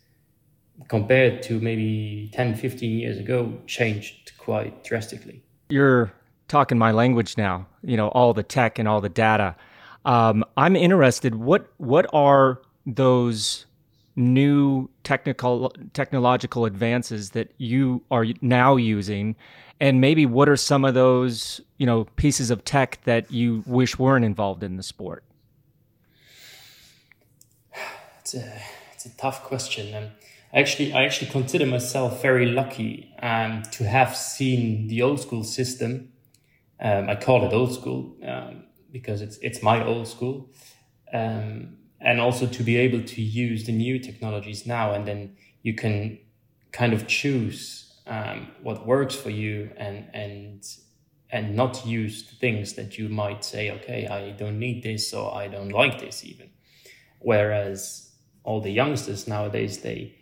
[0.89, 5.43] compared to maybe 10, 15 years ago changed quite drastically.
[5.69, 6.13] You're
[6.49, 7.67] talking my language now.
[7.83, 9.57] You know all the tech and all the data.
[10.05, 11.35] Um, I'm interested.
[11.37, 13.67] What what are those
[14.17, 19.35] new technical technological advances that you are now using
[19.81, 23.99] and maybe what are some of those you know pieces of tech that you wish
[23.99, 25.25] weren't involved in the sport
[28.23, 28.63] it's a
[28.95, 29.95] it's a tough question.
[29.95, 30.11] Um,
[30.55, 36.13] actually i actually consider myself very lucky um, to have seen the old school system.
[36.81, 40.51] Um, i call it old school um, because it's it's my old school.
[41.13, 45.75] Um, and also to be able to use the new technologies now and then you
[45.75, 46.19] can
[46.73, 50.65] kind of choose um, what works for you and and
[51.31, 55.49] and not use things that you might say okay i don't need this or i
[55.49, 56.51] don't like this even.
[57.25, 58.12] Whereas
[58.45, 60.15] all the youngsters nowadays they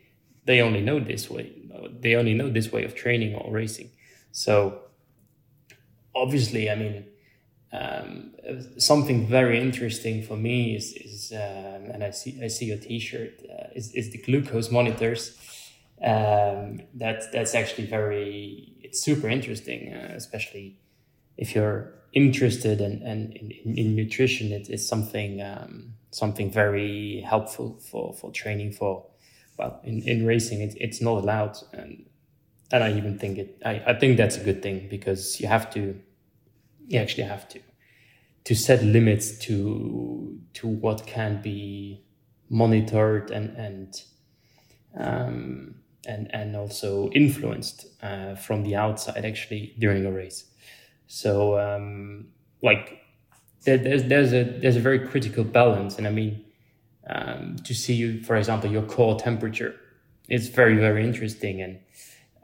[0.45, 1.53] they only know this way
[2.01, 3.91] they only know this way of training or racing
[4.33, 4.81] so
[6.15, 7.05] obviously i mean
[7.73, 8.33] um,
[8.79, 13.43] something very interesting for me is, is um, and I see I see your T-shirt
[13.49, 15.39] uh, is, is the glucose monitors.
[16.03, 20.79] Um, that's that's actually very it's super interesting, uh, especially
[21.37, 23.33] if you're interested in, in,
[23.65, 24.51] in, in nutrition.
[24.51, 29.07] It, it's something um, something very helpful for, for training for
[29.59, 32.07] well in, in racing it, it's not allowed and
[32.73, 35.71] and I even think it I, I think that's a good thing because you have
[35.75, 36.01] to
[36.87, 37.61] you actually have to
[38.45, 42.05] to set limits to to what can be
[42.49, 44.03] monitored and and
[44.97, 50.47] um, and and also influenced uh, from the outside actually during a race.
[51.07, 52.29] So um,
[52.63, 52.99] like
[53.65, 56.45] there's there's a there's a very critical balance, and I mean
[57.09, 59.75] um, to see you, for example, your core temperature.
[60.29, 61.79] It's very very interesting, and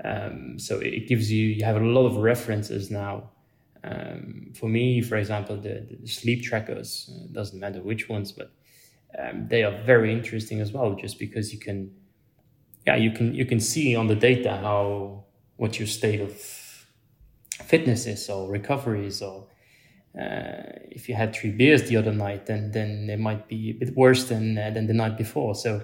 [0.04, 3.30] um, so it gives you you have a lot of references now.
[3.84, 8.50] Um, for me, for example, the, the sleep trackers uh, doesn't matter which ones, but
[9.16, 11.92] um, they are very interesting as well, just because you can,
[12.86, 15.24] yeah, you can you can see on the data how
[15.56, 16.32] what your state of
[17.64, 19.46] fitness is or recovery is or
[20.20, 23.74] uh, if you had three beers the other night, then then it might be a
[23.74, 25.54] bit worse than uh, than the night before.
[25.54, 25.82] So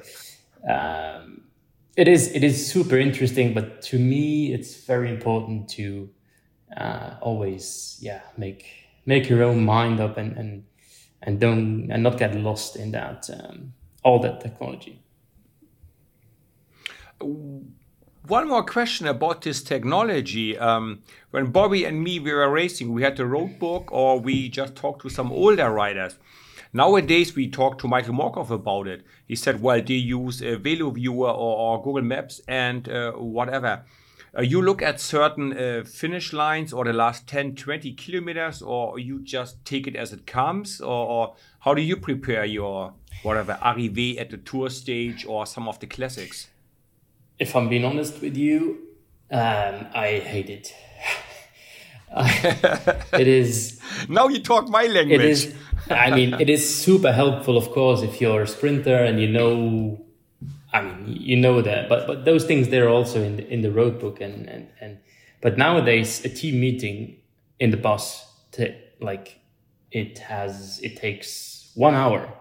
[0.68, 1.42] um,
[1.96, 6.08] it is it is super interesting, but to me, it's very important to
[6.76, 8.64] uh, always yeah make
[9.04, 10.64] make your own mind up and and
[11.22, 15.02] and don't and not get lost in that um, all that technology
[18.26, 20.56] one more question about this technology.
[20.56, 24.48] Um, when Bobby and me we were racing, we had the road book, or we
[24.48, 26.16] just talked to some older riders.
[26.72, 29.04] Nowadays, we talked to Michael Morkov about it.
[29.26, 33.84] He said, "Well, they use a Velo Viewer or, or Google Maps and uh, whatever."
[34.36, 38.98] Uh, you look at certain uh, finish lines or the last 10, 20 kilometers, or
[38.98, 43.58] you just take it as it comes, or, or how do you prepare your whatever
[43.60, 46.48] arrivée at the tour stage or some of the classics?
[47.42, 48.78] If I'm being honest with you,
[49.30, 50.74] um, I hate it.
[53.22, 53.80] it is.
[54.08, 55.20] Now you talk my language.
[55.20, 55.54] It is.
[55.90, 60.00] I mean, it is super helpful, of course, if you're a sprinter and you know.
[60.72, 63.70] I mean, you know that, but but those things they're also in the, in the
[63.70, 64.98] road book and and and.
[65.42, 67.16] But nowadays, a team meeting
[67.58, 68.04] in the bus,
[68.52, 69.40] to, like,
[69.90, 72.32] it has it takes one hour,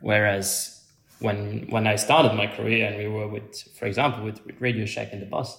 [0.00, 0.73] whereas
[1.20, 4.86] when when I started my career and we were with, for example, with, with Radio
[4.86, 5.58] Shack in the bus,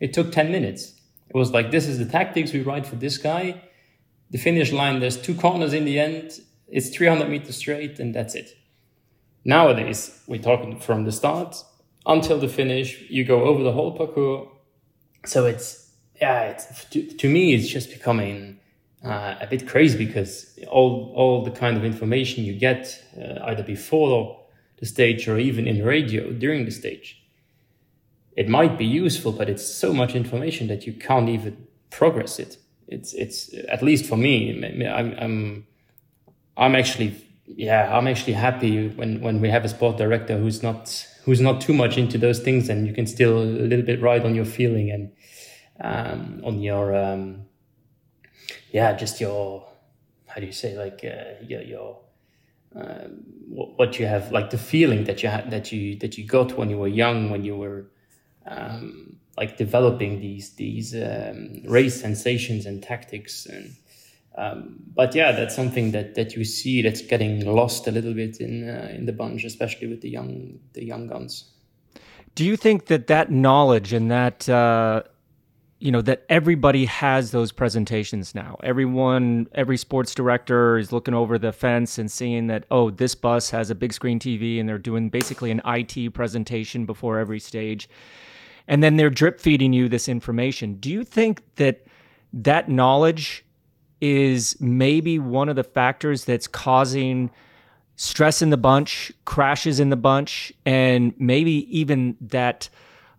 [0.00, 0.94] it took 10 minutes.
[1.28, 3.62] It was like, this is the tactics we ride for this guy.
[4.30, 6.40] The finish line, there's two corners in the end.
[6.68, 8.56] It's 300 meters straight and that's it.
[9.44, 11.56] Nowadays, we're talking from the start
[12.06, 13.00] until the finish.
[13.08, 14.48] You go over the whole parcours.
[15.26, 15.90] So it's,
[16.20, 18.60] yeah, it's, to, to me, it's just becoming
[19.04, 23.62] uh, a bit crazy because all, all the kind of information you get uh, either
[23.62, 24.43] before
[24.78, 27.22] the stage or even in radio during the stage.
[28.36, 32.58] It might be useful, but it's so much information that you can't even progress it.
[32.88, 34.64] It's it's at least for me.
[34.86, 35.66] I'm I'm
[36.56, 37.14] I'm actually
[37.46, 41.60] yeah I'm actually happy when when we have a sport director who's not who's not
[41.60, 44.44] too much into those things and you can still a little bit ride on your
[44.44, 45.12] feeling and
[45.80, 47.46] um, on your um,
[48.72, 49.66] yeah just your
[50.26, 52.03] how do you say like uh, your your
[52.76, 56.56] um, what you have like the feeling that you had that you that you got
[56.56, 57.86] when you were young when you were
[58.46, 63.76] um, like developing these these um, race sensations and tactics and
[64.36, 68.38] um, but yeah that's something that that you see that's getting lost a little bit
[68.40, 71.50] in uh, in the bunch especially with the young the young guns.
[72.34, 75.04] Do you think that that knowledge and that uh,
[75.78, 78.56] you know that everybody has those presentations now.
[78.62, 83.50] Everyone every sports director is looking over the fence and seeing that oh this bus
[83.50, 87.88] has a big screen tv and they're doing basically an it presentation before every stage.
[88.66, 90.76] And then they're drip feeding you this information.
[90.76, 91.86] Do you think that
[92.32, 93.44] that knowledge
[94.00, 97.30] is maybe one of the factors that's causing
[97.96, 102.68] stress in the bunch crashes in the bunch and maybe even that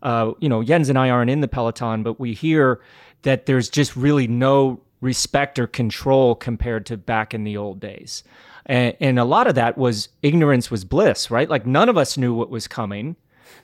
[0.06, 2.80] uh, you know, Jens and I aren't in the peloton, but we hear
[3.24, 8.24] that there's just really no respect or control compared to back in the old days.
[8.68, 11.50] And, and, a lot of that was ignorance was bliss, right?
[11.50, 13.16] Like none of us knew what was coming.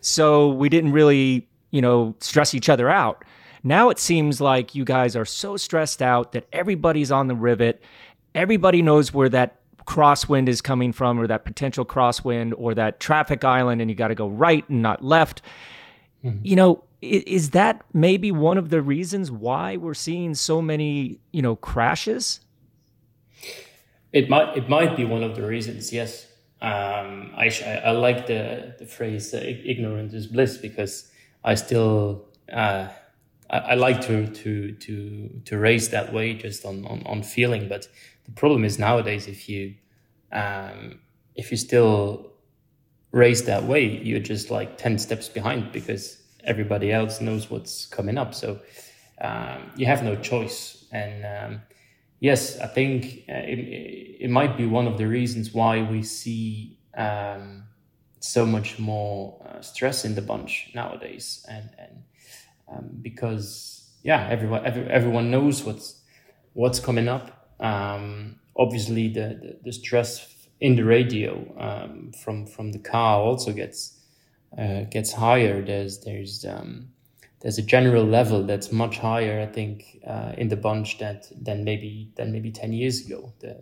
[0.01, 3.23] So we didn't really, you know, stress each other out.
[3.63, 7.83] Now it seems like you guys are so stressed out that everybody's on the rivet.
[8.33, 13.43] Everybody knows where that crosswind is coming from or that potential crosswind or that traffic
[13.43, 15.43] island and you got to go right and not left.
[16.23, 16.45] Mm-hmm.
[16.45, 21.41] You know, is that maybe one of the reasons why we're seeing so many, you
[21.41, 22.41] know, crashes?
[24.13, 25.91] It might it might be one of the reasons.
[25.91, 26.27] Yes,
[26.61, 27.49] um, I,
[27.85, 31.09] I like the the phrase uh, "ignorance is bliss" because
[31.43, 32.89] I still uh,
[33.49, 37.69] I, I, like to to to to race that way just on, on on feeling.
[37.69, 37.87] But
[38.25, 39.75] the problem is nowadays if you
[40.31, 40.99] um,
[41.35, 42.30] if you still
[43.11, 48.17] race that way, you're just like 10 steps behind because everybody else knows what's coming
[48.17, 48.33] up.
[48.33, 48.59] So
[49.21, 50.85] um, you have no choice.
[50.91, 51.61] And um,
[52.19, 56.77] yes, I think uh, it, it might be one of the reasons why we see
[56.97, 57.63] um,
[58.19, 61.45] so much more uh, stress in the bunch nowadays.
[61.49, 62.03] And, and
[62.71, 66.01] um, because, yeah, everyone, every, everyone knows what's,
[66.53, 67.49] what's coming up.
[67.59, 70.19] Um, obviously the, the, the stress
[70.61, 73.99] in the radio um, from from the car also gets
[74.57, 75.61] uh, gets higher.
[75.61, 76.89] There's there's um,
[77.41, 81.63] there's a general level that's much higher, I think, uh, in the bunch that than
[81.63, 83.33] maybe than maybe ten years ago.
[83.39, 83.57] The,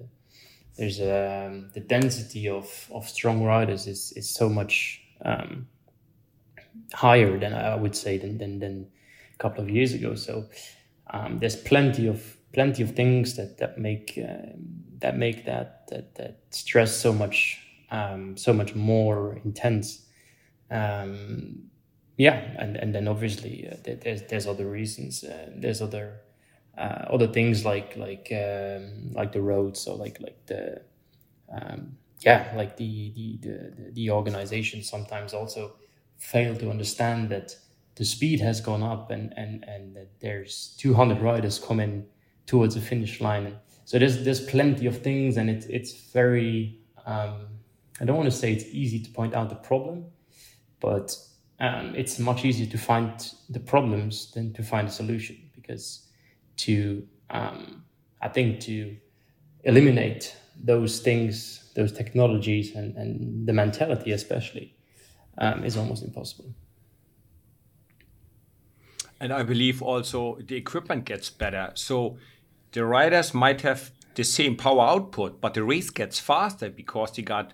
[0.79, 5.67] there's um, the density of, of strong riders is, is so much um,
[6.93, 8.87] higher than I would say than, than, than
[9.33, 10.15] a couple of years ago.
[10.15, 10.45] So
[11.09, 14.53] um, there's plenty of plenty of things that that make uh,
[14.99, 17.59] that make that that that stress so much
[17.91, 20.05] um, so much more intense.
[20.71, 21.69] Um,
[22.17, 25.23] yeah, and and then obviously uh, there's there's other reasons.
[25.23, 26.21] Uh, there's other
[26.77, 30.81] uh, other things like like um, like the roads or like like the
[31.51, 35.75] um, yeah like the, the the the organization sometimes also
[36.17, 37.55] fail to understand that
[37.95, 42.05] the speed has gone up and and and that there's 200 riders coming
[42.49, 46.79] towards the finish line and so there's there's plenty of things and it's it's very
[47.05, 47.35] um,
[48.01, 50.05] I don't want to say it's easy to point out the problem
[50.79, 51.15] but
[51.59, 53.11] um, it's much easier to find
[53.49, 56.07] the problems than to find a solution because
[56.57, 57.83] to um,
[58.21, 58.97] I think to
[59.63, 64.75] eliminate those things, those technologies, and, and the mentality especially
[65.37, 66.53] um, is almost impossible.
[69.21, 71.71] And I believe also the equipment gets better.
[71.75, 72.17] So
[72.71, 77.21] the riders might have the same power output, but the race gets faster because they
[77.21, 77.53] got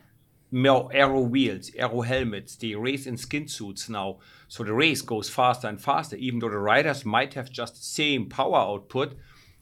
[0.51, 2.55] more aero wheels, aero helmets.
[2.55, 4.20] They race in skin suits now.
[4.47, 7.84] So the race goes faster and faster, even though the riders might have just the
[7.84, 9.16] same power output.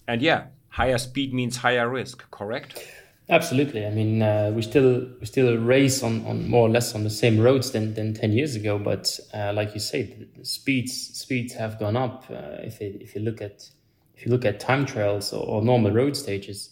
[0.07, 2.85] And yeah, higher speed means higher risk, correct?
[3.29, 3.85] Absolutely.
[3.85, 7.09] I mean, uh, we still we still race on, on more or less on the
[7.09, 8.77] same roads than, than ten years ago.
[8.77, 12.25] But uh, like you say, the speeds speeds have gone up.
[12.29, 13.69] Uh, if if you look at
[14.23, 16.69] if you look at time trials or, or normal road stages,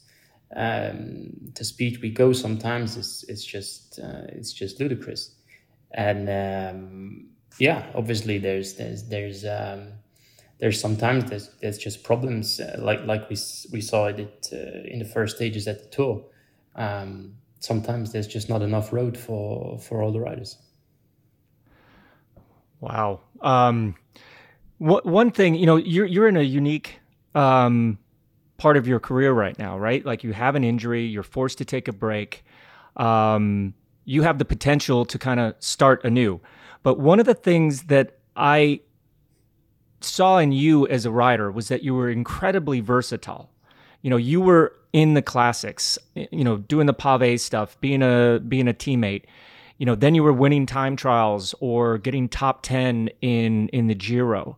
[0.56, 5.36] um, the speed we go sometimes is is just uh, it's just ludicrous,
[5.92, 7.28] and um,
[7.60, 9.90] yeah, obviously there's there's there's um,
[10.60, 13.36] there's sometimes there's, there's just problems uh, like like we
[13.74, 16.24] we saw it uh, in the first stages at the tour.
[16.78, 20.58] Um, sometimes there's just not enough road for for all the riders.
[22.80, 23.20] Wow.
[23.42, 23.96] Um,
[24.78, 27.01] what, one thing, you know, you're you're in a unique
[27.36, 27.98] um,
[28.58, 30.06] part of your career right now, right?
[30.06, 32.44] Like you have an injury, you're forced to take a break.
[32.96, 33.74] Um,
[34.06, 36.42] you have the potential to kind of start anew.
[36.84, 38.82] But one of the things that I
[40.02, 43.50] saw in you as a rider was that you were incredibly versatile.
[44.02, 48.40] You know, you were in the classics, you know, doing the pave stuff, being a
[48.48, 49.24] being a teammate.
[49.78, 53.96] You know, then you were winning time trials or getting top 10 in in the
[53.96, 54.58] Giro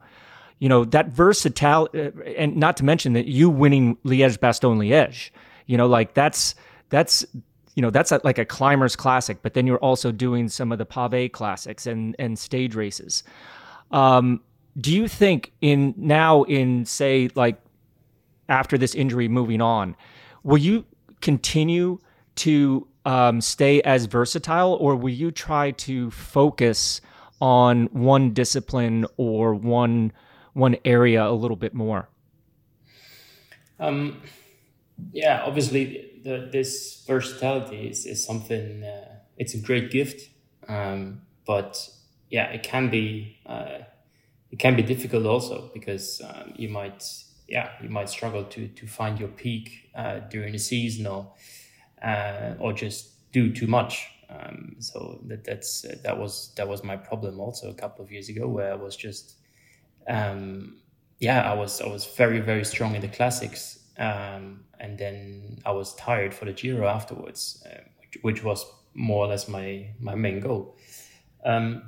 [0.64, 5.30] you know that versatility, uh, and not to mention that you winning Liège Bastogne Liège,
[5.66, 6.55] you know, like that's
[6.88, 7.26] that's
[7.76, 10.78] you know that's a, like a climbers classic, but then you're also doing some of
[10.78, 13.26] the pave classics and and stage races.
[13.91, 14.39] Um,
[14.80, 17.59] do you think in now in say like
[18.47, 19.97] after this injury moving on,
[20.43, 20.86] will you
[21.20, 21.99] continue
[22.36, 27.01] to um, stay as versatile, or will you try to focus
[27.41, 30.14] on one discipline or one
[30.54, 32.10] one area a little bit more?
[33.80, 34.22] Um,
[35.12, 38.84] yeah, obviously, the, this versatility is, is something.
[38.84, 40.30] Uh, it's a great gift,
[40.68, 41.89] um, but
[42.30, 43.80] yeah, it can be uh,
[44.51, 47.04] it can be difficult also because um, you might
[47.47, 51.34] yeah you might struggle to to find your peak uh, during the season or
[52.04, 54.08] uh, or just do too much.
[54.30, 58.30] Um, so that that's that was that was my problem also a couple of years
[58.30, 59.36] ago where I was just
[60.08, 60.78] um,
[61.20, 65.72] yeah, I was I was very very strong in the classics, um, and then I
[65.72, 70.16] was tired for the Giro afterwards, uh, which, which, was more or less my my
[70.16, 70.78] main goal.
[71.45, 71.84] Um,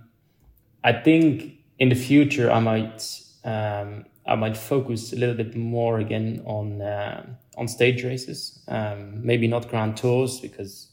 [0.84, 6.00] I think in the future I might um, I might focus a little bit more
[6.00, 7.26] again on uh,
[7.58, 10.92] on stage races, um, maybe not Grand Tours because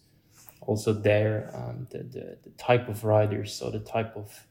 [0.60, 4.46] also there um, the, the, the type of riders or the type of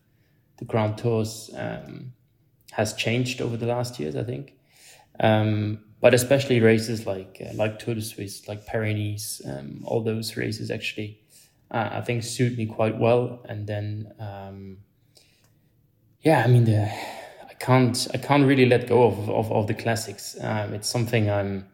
[0.57, 2.13] the Grand Tours um,
[2.71, 4.53] has changed over the last years, I think.
[5.19, 10.35] Um, but especially races like uh, like Tour de Suisse, like Paris-Nice, um, all those
[10.35, 11.21] races actually,
[11.69, 13.45] uh, I think suit me quite well.
[13.47, 14.77] And then, um,
[16.21, 16.91] yeah, I mean, the,
[17.49, 20.35] I can't I can't really let go of of, of the classics.
[20.41, 21.67] Um, it's something I'm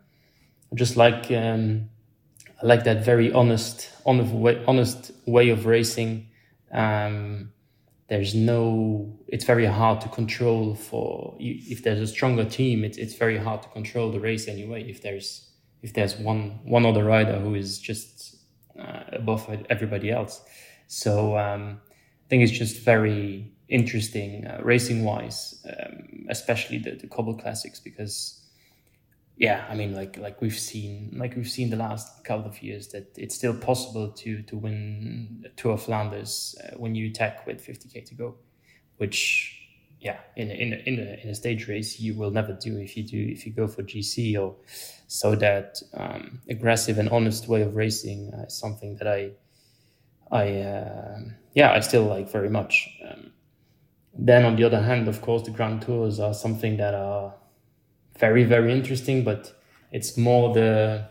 [0.75, 1.89] just like um,
[2.61, 6.27] I like that very honest honest way, honest way of racing.
[6.71, 7.53] Um,
[8.09, 13.15] there's no it's very hard to control for if there's a stronger team it's, it's
[13.15, 15.47] very hard to control the race anyway if there's
[15.81, 18.37] if there's one one other rider who is just
[18.79, 20.41] uh, above everybody else.
[20.87, 27.07] So um, I think it's just very interesting uh, racing wise, um, especially the, the
[27.07, 28.46] cobble classics because
[29.37, 32.87] yeah, I mean like like we've seen like we've seen the last couple of years
[32.89, 37.45] that it's still possible to to win a Tour of Flanders uh, when you attack
[37.45, 38.35] with 50k to go,
[38.97, 39.53] which
[39.99, 43.03] yeah in in in a, in a stage race you will never do if you
[43.03, 44.55] do if you go for GC or
[45.07, 49.31] so that um, aggressive and honest way of racing uh, is something that I
[50.31, 51.19] I uh,
[51.53, 52.89] yeah I still like very much.
[53.07, 53.33] Um,
[54.19, 57.35] then on the other hand, of course, the Grand Tours are something that are
[58.19, 59.53] very very interesting, but
[59.91, 61.09] it's more the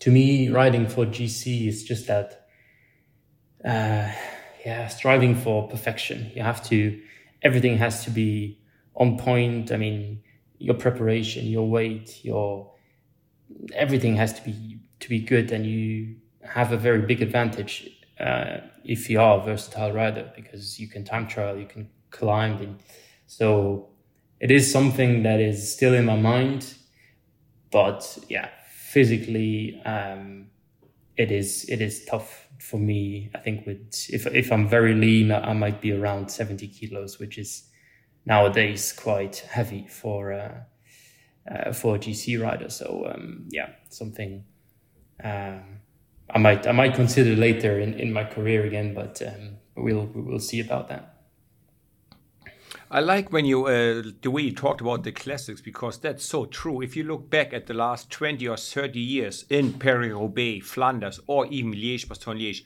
[0.00, 2.46] to me riding for GC is just that
[3.64, 4.10] uh,
[4.64, 6.30] yeah striving for perfection.
[6.34, 7.00] You have to
[7.42, 8.60] everything has to be
[8.94, 9.72] on point.
[9.72, 10.22] I mean,
[10.58, 12.72] your preparation, your weight, your
[13.74, 18.58] everything has to be to be good, and you have a very big advantage uh,
[18.84, 22.82] if you are a versatile rider because you can time trial, you can climb, and
[23.26, 23.90] so
[24.40, 26.74] it is something that is still in my mind.
[27.70, 30.48] But yeah, physically, um,
[31.16, 35.32] it is it is tough for me, I think with if if I'm very lean,
[35.32, 37.68] I might be around 70 kilos, which is
[38.26, 40.60] nowadays quite heavy for uh,
[41.50, 42.68] uh, for a GC rider.
[42.68, 44.44] So um, yeah, something
[45.22, 45.80] um,
[46.30, 50.40] I might I might consider later in, in my career again, but um, we'll we'll
[50.40, 51.17] see about that.
[52.90, 56.46] I like when you uh, the way you talked about the classics because that's so
[56.46, 56.80] true.
[56.80, 61.46] If you look back at the last twenty or thirty years in Paris-Roubaix, Flanders, or
[61.48, 62.62] even Liège-Bastogne-Liège,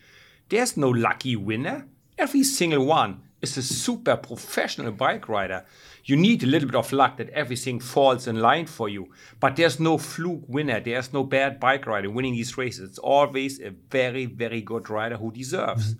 [0.49, 1.89] there's no lucky winner.
[2.17, 5.65] Every single one is a super professional bike rider.
[6.05, 9.11] You need a little bit of luck that everything falls in line for you,
[9.41, 10.79] but there's no fluke winner.
[10.79, 12.91] There's no bad bike rider winning these races.
[12.91, 15.99] It's always a very, very good rider who deserves mm-hmm.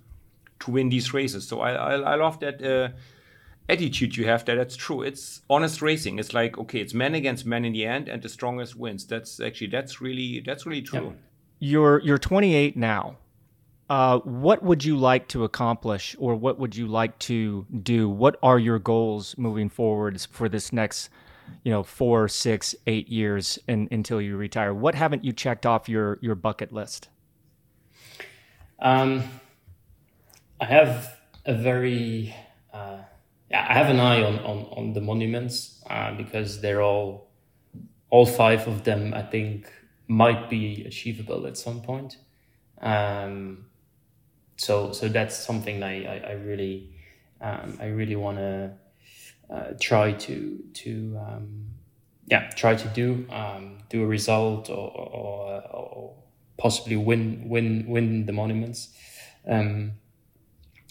[0.59, 1.45] to win these races.
[1.45, 2.63] So I, I, I love that.
[2.63, 2.95] Uh,
[3.69, 5.01] attitude you have there that's true.
[5.01, 6.19] It's honest racing.
[6.19, 9.05] It's like okay it's man against man in the end and the strongest wins.
[9.05, 11.15] That's actually that's really that's really true.
[11.59, 13.17] You're you're 28 now.
[13.89, 18.09] Uh, what would you like to accomplish or what would you like to do?
[18.09, 21.09] What are your goals moving forwards for this next
[21.63, 24.73] you know four six eight years in, until you retire?
[24.73, 27.09] What haven't you checked off your your bucket list?
[28.79, 29.23] Um,
[30.59, 32.35] i have a very
[32.73, 33.03] uh, yeah,
[33.53, 37.29] I have an eye on on, on the monuments uh, because they're all
[38.09, 39.13] all five of them.
[39.13, 39.71] I think
[40.07, 42.17] might be achievable at some point.
[42.81, 43.65] Um,
[44.57, 46.95] so so that's something I I, I really
[47.41, 48.73] um, I really want to
[49.49, 51.65] uh, try to to um,
[52.27, 56.13] yeah try to do um, do a result or, or, or,
[56.57, 58.89] possibly win win win the monuments.
[59.47, 59.93] Um,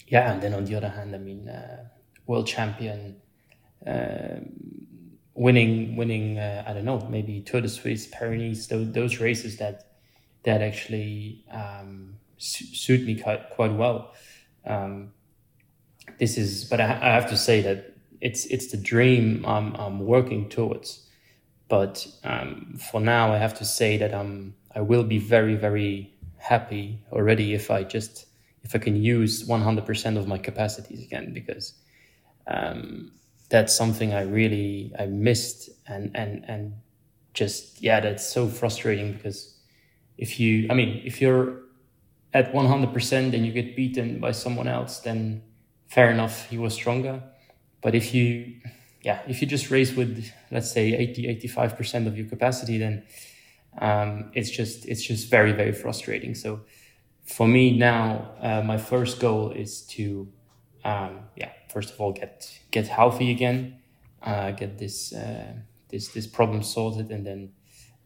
[0.06, 1.48] yeah, and then on the other hand, I mean.
[1.48, 1.88] Uh,
[2.26, 3.16] world champion,
[3.86, 4.40] uh,
[5.34, 9.92] winning winning uh, I don't know maybe Tour de Suisse, Paris-Nice, those, those races that
[10.44, 14.12] that actually um, su- suit me quite quite well.
[14.66, 15.12] Um,
[16.18, 20.00] this is, but I, I, have to say that it's it's the dream I'm I'm
[20.00, 21.06] working towards.
[21.68, 26.14] But um, for now, I have to say that I'm I will be very very
[26.38, 28.26] happy already if I just
[28.64, 31.74] if I can use 100% of my capacities again because
[32.46, 33.12] um,
[33.52, 36.74] that's something I really I missed and and and
[37.34, 39.54] just yeah that's so frustrating because
[40.16, 41.60] if you I mean if you're
[42.34, 45.42] at 100% and you get beaten by someone else then
[45.86, 47.22] fair enough he was stronger.
[47.82, 48.54] But if you
[49.02, 53.04] yeah if you just race with let's say 80 85% of your capacity then
[53.80, 56.34] um, it's just it's just very very frustrating.
[56.34, 56.60] So
[57.24, 60.28] for me now uh, my first goal is to
[60.84, 63.78] um, yeah first of all get get healthy again,
[64.22, 65.52] uh, get this uh,
[65.88, 67.52] this this problem sorted, and then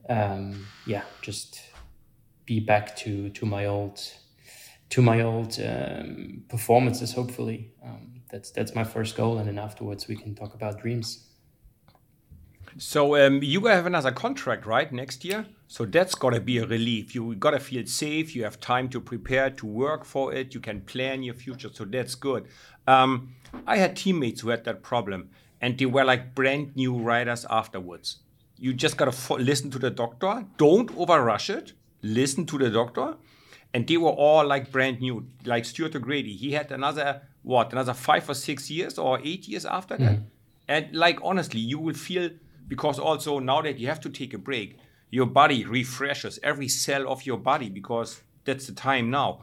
[0.09, 1.61] um, yeah, just
[2.45, 4.01] be back to to my old
[4.91, 7.12] to my old um, performances.
[7.14, 11.24] Hopefully, um, that's that's my first goal, and then afterwards we can talk about dreams.
[12.79, 15.47] So um, you have another contract, right, next year?
[15.69, 17.14] So that's gotta be a relief.
[17.14, 18.37] You gotta feel safe.
[18.37, 20.55] You have time to prepare, to work for it.
[20.55, 21.71] You can plan your future.
[21.73, 22.47] So that's good.
[22.87, 23.35] Um,
[23.67, 28.19] I had teammates who had that problem, and they were like brand new riders afterwards.
[28.59, 30.47] You just gotta fo- listen to the doctor.
[30.57, 31.73] Don't overrush it.
[32.03, 33.17] Listen to the doctor.
[33.75, 36.35] And they were all like brand new, like Stuart O'Grady.
[36.35, 40.17] He had another what, another five or six years or eight years after that.
[40.17, 40.25] Mm-hmm.
[40.69, 42.31] And like honestly, you will feel
[42.69, 44.79] because also now that you have to take a break,
[45.11, 49.41] your body refreshes every cell of your body because that's the time now.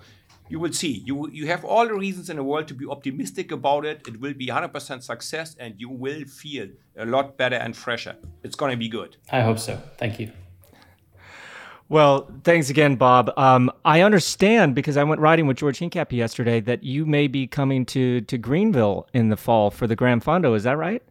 [0.50, 1.02] You will see.
[1.06, 4.02] You you have all the reasons in the world to be optimistic about it.
[4.08, 8.16] It will be 100% success, and you will feel a lot better and fresher.
[8.44, 9.18] It's going to be good.
[9.32, 9.82] I hope so.
[9.98, 10.32] Thank you.
[11.90, 13.32] Well, thanks again, Bob.
[13.38, 17.48] Um, I understand because I went riding with George Hincapie yesterday that you may be
[17.48, 20.56] coming to to Greenville in the fall for the Grand Fondo.
[20.56, 21.04] Is that right?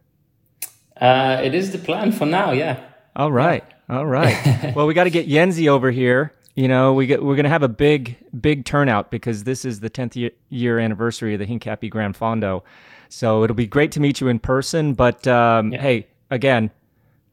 [0.99, 2.51] Uh, it is the plan for now.
[2.51, 2.79] Yeah.
[3.15, 3.63] All right.
[3.67, 3.75] Yeah.
[3.93, 4.73] All right.
[4.75, 6.33] well, we got to get Yenzi over here.
[6.55, 9.81] You know, we get, we're going to have a big, big turnout because this is
[9.81, 12.63] the 10th year, year anniversary of the Hincapie Grand Fondo.
[13.09, 14.95] So it'll be great to meet you in person.
[14.95, 15.81] But um, yeah.
[15.81, 16.71] hey, again,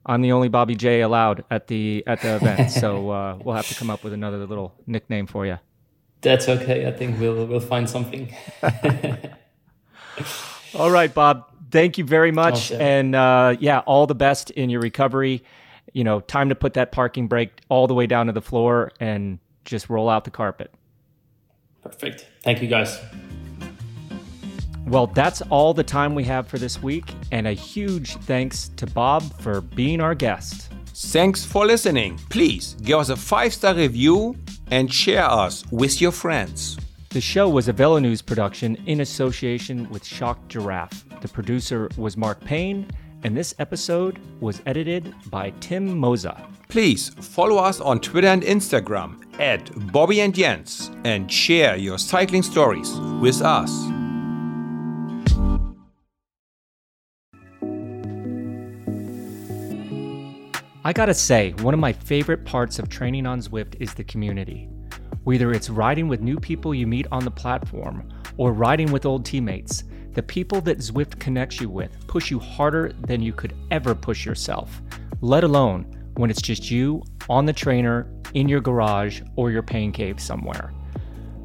[0.04, 3.68] I'm the only Bobby J allowed at the at the event, so uh, we'll have
[3.68, 5.58] to come up with another little nickname for you.
[6.20, 6.86] That's okay.
[6.86, 8.34] I think we'll we'll find something.
[10.74, 11.46] all right, Bob.
[11.70, 12.80] Thank you very much, awesome.
[12.80, 15.42] and uh, yeah, all the best in your recovery.
[15.92, 18.92] You know, time to put that parking brake all the way down to the floor
[19.00, 20.72] and just roll out the carpet.
[21.82, 22.26] Perfect.
[22.42, 22.98] Thank you, guys.
[24.86, 28.86] Well, that's all the time we have for this week, and a huge thanks to
[28.86, 30.72] Bob for being our guest.
[30.94, 32.18] Thanks for listening.
[32.28, 34.36] Please give us a five star review
[34.70, 36.76] and share us with your friends.
[37.10, 41.04] The show was a VeloNews production in association with Shocked Giraffe.
[41.20, 42.88] The producer was Mark Payne,
[43.22, 46.40] and this episode was edited by Tim Mossa.
[46.68, 52.42] Please follow us on Twitter and Instagram at Bobby and Jens and share your cycling
[52.42, 53.70] stories with us.
[60.82, 64.68] I gotta say, one of my favorite parts of training on Zwift is the community.
[65.24, 68.08] Whether it's riding with new people you meet on the platform
[68.38, 69.84] or riding with old teammates,
[70.14, 74.24] the people that Zwift connects you with push you harder than you could ever push
[74.24, 74.82] yourself,
[75.20, 75.84] let alone
[76.16, 80.72] when it's just you on the trainer, in your garage, or your pain cave somewhere.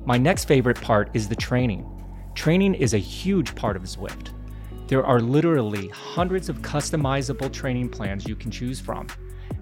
[0.06, 1.90] My next favorite part is the training.
[2.36, 4.30] Training is a huge part of Zwift.
[4.88, 9.08] There are literally hundreds of customizable training plans you can choose from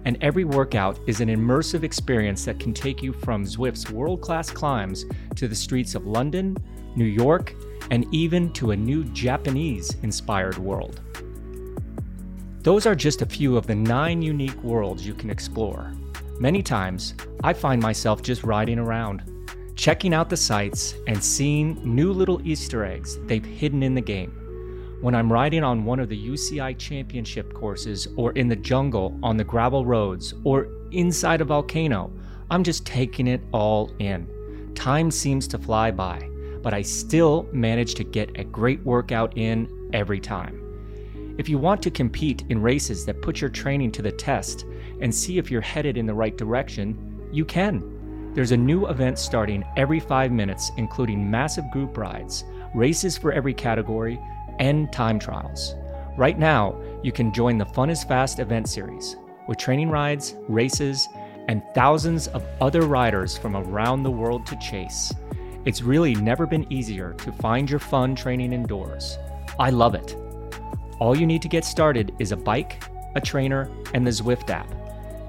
[0.04, 4.50] and every workout is an immersive experience that can take you from Zwift's world class
[4.50, 6.56] climbs to the streets of London,
[6.94, 7.54] New York,
[7.90, 11.00] and even to a new Japanese inspired world.
[12.62, 15.92] Those are just a few of the nine unique worlds you can explore.
[16.40, 19.22] Many times, I find myself just riding around,
[19.76, 24.44] checking out the sights and seeing new little Easter eggs they've hidden in the game
[25.04, 29.36] when I'm riding on one of the UCI championship courses or in the jungle on
[29.36, 32.10] the gravel roads or inside a volcano,
[32.50, 34.26] I'm just taking it all in.
[34.74, 36.26] Time seems to fly by,
[36.64, 40.60] but I still manage to get a great workout in every time.
[41.36, 44.64] If you want to compete in races that put your training to the test
[45.00, 48.32] and see if you're headed in the right direction, you can.
[48.34, 52.44] There's a new event starting every five minutes, including massive group rides,
[52.74, 54.18] races for every category,
[54.58, 55.74] and time trials.
[56.16, 59.16] Right now, you can join the Fun is Fast event series
[59.48, 61.06] with training rides, races,
[61.48, 65.12] and thousands of other riders from around the world to chase.
[65.64, 69.16] It's really never been easier to find your fun training indoors.
[69.58, 70.14] I love it.
[71.00, 72.84] All you need to get started is a bike,
[73.14, 74.68] a trainer, and the Zwift app.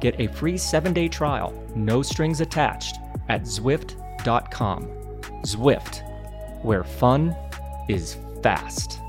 [0.02, 2.98] Get a free seven day trial, no strings attached,
[3.30, 4.84] at Zwift.com.
[5.46, 7.34] Zwift, where fun
[7.88, 9.00] is fast.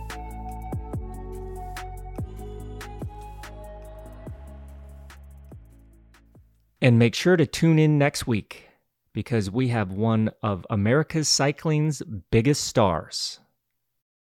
[6.81, 8.66] And make sure to tune in next week
[9.17, 13.41] because we have one of America's cycling's biggest stars.